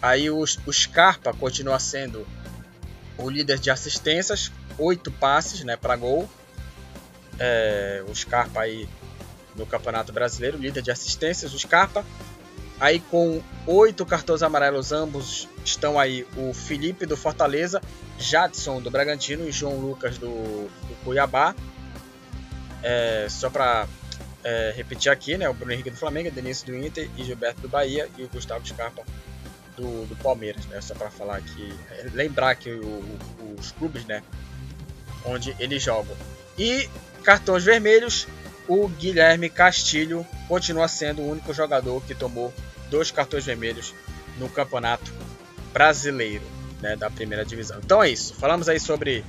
Aí 0.00 0.30
o, 0.30 0.42
o 0.42 0.72
Scarpa 0.72 1.32
continua 1.32 1.78
sendo 1.78 2.26
o 3.16 3.30
líder 3.30 3.58
de 3.58 3.70
assistências, 3.70 4.52
oito 4.78 5.10
passes 5.10 5.64
né, 5.64 5.76
para 5.76 5.96
gol. 5.96 6.28
É, 7.38 8.04
o 8.08 8.14
Scarpa 8.14 8.60
aí 8.60 8.88
no 9.56 9.66
Campeonato 9.66 10.12
Brasileiro, 10.12 10.58
líder 10.58 10.82
de 10.82 10.90
assistências, 10.90 11.54
o 11.54 11.58
Scarpa. 11.58 12.04
Aí 12.78 12.98
com 13.00 13.40
oito 13.66 14.04
cartões 14.04 14.42
amarelos, 14.42 14.92
ambos 14.92 15.48
estão 15.64 15.98
aí 15.98 16.26
o 16.36 16.52
Felipe 16.52 17.06
do 17.06 17.16
Fortaleza, 17.16 17.80
Jadson 18.18 18.80
do 18.80 18.90
Bragantino 18.90 19.48
e 19.48 19.52
João 19.52 19.78
Lucas 19.78 20.18
do, 20.18 20.26
do 20.28 21.04
Cuiabá. 21.04 21.54
É, 22.82 23.26
só 23.30 23.48
para 23.48 23.86
é, 24.44 24.72
repetir 24.76 25.10
aqui, 25.10 25.36
né? 25.36 25.48
O 25.48 25.54
Bruno 25.54 25.72
Henrique 25.72 25.90
do 25.90 25.96
Flamengo, 25.96 26.30
Denise 26.30 26.64
do 26.66 26.76
Inter 26.76 27.08
e 27.16 27.24
Gilberto 27.24 27.62
do 27.62 27.68
Bahia 27.68 28.08
e 28.16 28.22
o 28.22 28.28
Gustavo 28.28 28.66
Scarpa 28.66 29.02
do, 29.76 30.04
do 30.06 30.14
Palmeiras, 30.16 30.66
né? 30.66 30.80
Só 30.80 30.94
para 30.94 31.10
falar 31.10 31.38
aqui, 31.38 31.74
é, 31.90 32.06
lembrar 32.12 32.54
que 32.54 32.70
os 33.58 33.72
clubes, 33.72 34.04
né? 34.04 34.22
Onde 35.24 35.56
eles 35.58 35.82
jogam. 35.82 36.14
E 36.58 36.88
cartões 37.22 37.64
vermelhos, 37.64 38.28
o 38.68 38.86
Guilherme 38.88 39.48
Castilho 39.48 40.26
continua 40.46 40.86
sendo 40.86 41.22
o 41.22 41.30
único 41.30 41.52
jogador 41.54 42.02
que 42.04 42.14
tomou 42.14 42.52
dois 42.90 43.10
cartões 43.10 43.46
vermelhos 43.46 43.94
no 44.38 44.48
campeonato 44.48 45.12
brasileiro 45.72 46.44
né, 46.80 46.96
da 46.96 47.10
primeira 47.10 47.44
divisão. 47.44 47.78
Então 47.82 48.02
é 48.02 48.10
isso. 48.10 48.34
Falamos 48.34 48.68
aí 48.68 48.78
sobre 48.78 49.24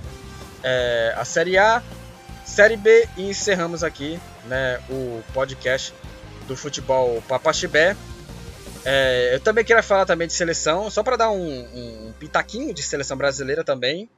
é, 0.61 1.13
a 1.17 1.23
Série 1.23 1.57
A, 1.57 1.81
Série 2.45 2.75
B 2.75 3.07
e 3.17 3.29
encerramos 3.29 3.83
aqui 3.83 4.19
né, 4.47 4.79
o 4.89 5.23
podcast 5.33 5.93
do 6.47 6.55
futebol 6.55 7.21
Papaxibé. 7.27 7.95
É, 8.83 9.33
eu 9.33 9.39
também 9.39 9.65
queria 9.65 9.81
falar 9.81 10.05
também 10.05 10.27
de 10.27 10.33
seleção, 10.33 10.89
só 10.91 11.01
para 11.01 11.15
dar 11.15 11.31
um, 11.31 11.59
um, 12.07 12.13
pitaquinho 12.19 12.73
de 12.73 12.83
seleção 12.83 13.17
brasileira 13.17 13.63
também. 13.63 14.09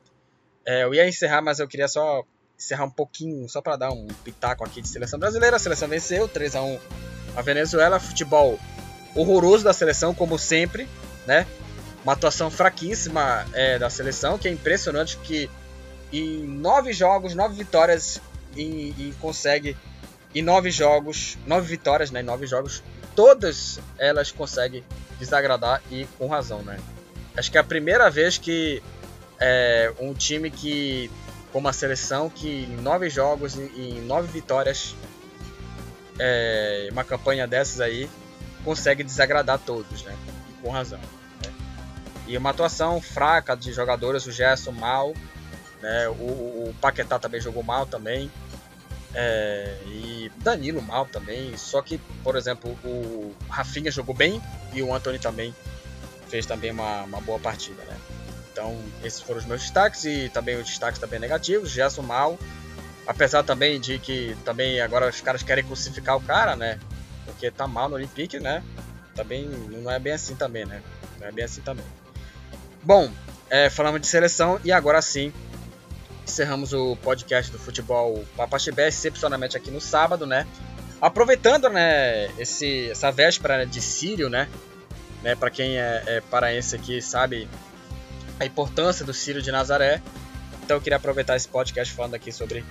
É, 0.66 0.84
eu 0.84 0.94
ia 0.94 1.08
encerrar, 1.08 1.42
mas 1.42 1.60
eu 1.60 1.68
queria 1.68 1.88
só 1.88 2.24
encerrar 2.58 2.86
um 2.86 2.90
pouquinho, 2.90 3.48
só 3.48 3.62
para 3.62 3.78
dar 3.78 3.92
um 3.92 4.08
pitaco 4.26 4.66
aqui 4.66 4.82
de 4.82 4.90
seleção 4.90 5.18
brasileira. 5.18 5.56
A 5.56 5.60
seleção 5.60 5.88
venceu 5.88 6.28
3 6.28 6.56
a 6.56 6.62
1 6.62 6.80
a 7.36 7.42
Venezuela, 7.42 8.00
futebol 8.00 8.60
horroroso 9.16 9.64
da 9.64 9.72
seleção, 9.72 10.14
como 10.14 10.38
sempre, 10.38 10.88
né? 11.26 11.48
Uma 12.04 12.14
atuação 12.14 12.50
fraquíssima 12.50 13.46
é, 13.54 13.80
da 13.80 13.90
seleção, 13.90 14.38
que 14.38 14.48
é 14.48 14.52
impressionante 14.52 15.18
que 15.18 15.50
em 16.12 16.44
nove 16.46 16.94
jogos, 16.94 17.36
nove 17.36 17.56
vitórias 17.56 18.22
e, 18.56 18.94
e 18.98 19.14
consegue 19.20 19.78
em 20.34 20.42
nove 20.42 20.72
jogos, 20.72 21.38
nove 21.46 21.68
vitórias, 21.68 22.12
né? 22.12 22.22
Nove 22.22 22.46
jogos, 22.48 22.84
todas 23.16 23.80
elas 23.98 24.32
conseguem 24.32 24.84
desagradar 25.20 25.82
e 25.92 26.06
com 26.18 26.28
razão, 26.28 26.62
né? 26.62 26.78
Acho 27.36 27.52
que 27.52 27.58
é 27.58 27.62
a 27.62 27.64
primeira 27.64 28.10
vez 28.10 28.38
que 28.38 28.82
é, 29.40 29.94
um 30.00 30.14
time 30.14 30.50
que, 30.50 31.10
como 31.52 31.68
a 31.68 31.74
seleção, 31.74 32.30
que 32.30 32.48
em 32.48 32.78
nove 32.78 33.10
jogos 33.10 33.56
e 33.56 33.98
em 33.98 34.02
nove 34.02 34.28
vitórias, 34.28 34.96
é, 36.20 36.90
uma 36.92 37.04
campanha 37.04 37.48
dessas 37.48 37.80
aí, 37.80 38.10
consegue 38.64 39.04
desagradar 39.04 39.60
todos, 39.60 40.04
né? 40.04 40.16
E 40.50 40.62
com 40.62 40.70
razão. 40.70 41.00
Né? 41.00 41.54
E 42.28 42.38
uma 42.38 42.50
atuação 42.50 43.00
fraca 43.00 43.56
de 43.56 43.72
jogadores, 43.72 44.26
o 44.26 44.32
Gerson 44.32 44.72
mal, 44.72 45.14
né? 45.82 46.10
O, 46.10 46.70
o 46.70 46.76
Paquetá 46.82 47.20
também 47.20 47.40
jogou 47.40 47.64
mal 47.64 47.86
também. 47.86 48.32
É, 49.20 49.76
e 49.88 50.32
Danilo 50.38 50.82
mal 50.82 51.08
também. 51.08 51.58
Só 51.58 51.82
que, 51.82 51.98
por 52.24 52.36
exemplo, 52.36 52.72
o 52.84 53.34
Rafinha 53.50 53.90
jogou 53.90 54.14
bem 54.14 54.42
e 54.74 54.84
o 54.84 54.94
Anthony 54.94 55.18
também 55.18 55.56
fez 56.30 56.46
também 56.46 56.72
uma, 56.72 57.04
uma 57.04 57.22
boa 57.22 57.40
partida, 57.40 57.84
né? 57.86 57.98
Então, 58.52 58.80
esses 59.04 59.22
foram 59.22 59.40
os 59.40 59.46
meus 59.46 59.62
destaques 59.62 60.04
e 60.06 60.30
também 60.30 60.56
os 60.56 60.68
destaques 60.68 61.00
também 61.00 61.20
negativos. 61.20 61.72
Gerson 61.72 62.04
mal, 62.04 62.38
apesar 63.08 63.44
também 63.44 63.80
de 63.80 63.98
que 63.98 64.38
também 64.46 64.82
agora 64.82 65.10
os 65.10 65.22
caras 65.22 65.42
querem 65.42 65.64
crucificar 65.64 66.16
o 66.16 66.22
cara, 66.22 66.56
né? 66.56 66.80
porque 67.28 67.52
tá 67.52 67.68
mal 67.68 67.90
no 67.90 67.96
Olympique, 67.96 68.40
né? 68.40 68.64
Também 69.14 69.46
não 69.46 69.92
é 69.92 70.00
bem 70.00 70.14
assim 70.14 70.36
também, 70.36 70.66
né? 70.66 70.82
Não 71.20 71.28
é 71.28 71.32
bem 71.32 71.44
assim 71.44 71.62
também. 71.62 71.86
Bom, 72.82 73.12
é, 73.50 73.70
falamos 73.70 74.00
de 74.02 74.08
seleção 74.08 74.60
e 74.64 74.72
agora 74.72 75.02
sim 75.02 75.32
encerramos 76.28 76.74
o 76.74 76.96
podcast 76.98 77.52
do 77.52 77.58
futebol 77.58 78.24
Papaxibé, 78.36 78.90
excepcionalmente 78.90 79.56
aqui 79.56 79.72
no 79.72 79.80
sábado, 79.80 80.28
né? 80.28 80.46
Aproveitando, 81.02 81.70
né, 81.70 82.28
esse, 82.38 82.90
essa 82.90 83.12
véspera 83.12 83.66
de 83.66 83.82
Sírio, 83.82 84.30
né? 84.30 84.50
né 85.24 85.36
Para 85.36 85.50
quem 85.50 85.80
é, 85.80 86.04
é 86.06 86.22
paraense 86.22 86.76
aqui 86.76 87.02
sabe 87.02 87.48
a 88.40 88.46
importância 88.46 89.06
do 89.06 89.14
Sírio 89.14 89.42
de 89.42 89.52
Nazaré. 89.52 90.02
Então 90.64 90.78
eu 90.78 90.82
queria 90.82 90.98
aproveitar 90.98 91.36
esse 91.36 91.48
podcast 91.48 91.94
falando 91.94 92.16
aqui 92.16 92.32
sobre 92.32 92.64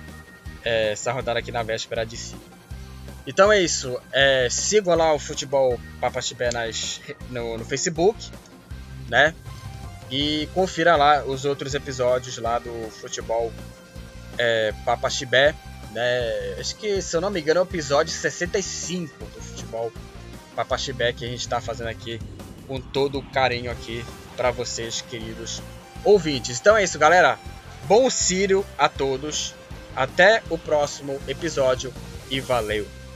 é, 0.63 0.91
essa 0.91 1.11
rodada 1.11 1.39
aqui 1.39 1.51
na 1.51 1.63
véspera 1.63 2.05
de 2.05 2.15
Sírio. 2.15 2.41
Então 3.25 3.51
é 3.51 3.59
isso. 3.59 3.99
É, 4.11 4.47
sigam 4.51 4.95
lá 4.95 5.13
o 5.13 5.19
Futebol 5.19 5.79
Papaxibé 5.99 6.51
nas, 6.51 7.01
no, 7.29 7.57
no 7.57 7.65
Facebook, 7.65 8.29
né? 9.09 9.33
E 10.09 10.47
confira 10.53 10.95
lá 10.95 11.23
os 11.23 11.43
outros 11.45 11.73
episódios 11.73 12.37
lá 12.37 12.59
do 12.59 12.89
Futebol 12.91 13.51
é, 14.37 14.73
né? 15.91 16.55
Acho 16.59 16.75
que, 16.75 17.01
se 17.01 17.15
eu 17.15 17.21
não 17.21 17.29
me 17.29 17.41
engano, 17.41 17.59
é 17.59 17.63
o 17.63 17.65
episódio 17.65 18.13
65 18.13 19.25
do 19.25 19.41
Futebol 19.41 19.91
Papaxibé 20.55 21.11
que 21.13 21.25
a 21.25 21.27
gente 21.27 21.41
está 21.41 21.59
fazendo 21.59 21.87
aqui 21.87 22.19
com 22.67 22.79
todo 22.79 23.19
o 23.19 23.23
carinho 23.31 23.71
aqui 23.71 24.05
para 24.35 24.51
vocês, 24.51 25.01
queridos 25.01 25.61
ouvintes. 26.03 26.59
Então 26.59 26.77
é 26.77 26.83
isso, 26.83 26.99
galera. 26.99 27.39
Bom 27.85 28.09
Sírio 28.09 28.65
a 28.77 28.87
todos. 28.89 29.55
Até 29.95 30.43
o 30.49 30.57
próximo 30.57 31.19
episódio 31.27 31.91
e 32.29 32.39
valeu! 32.39 33.06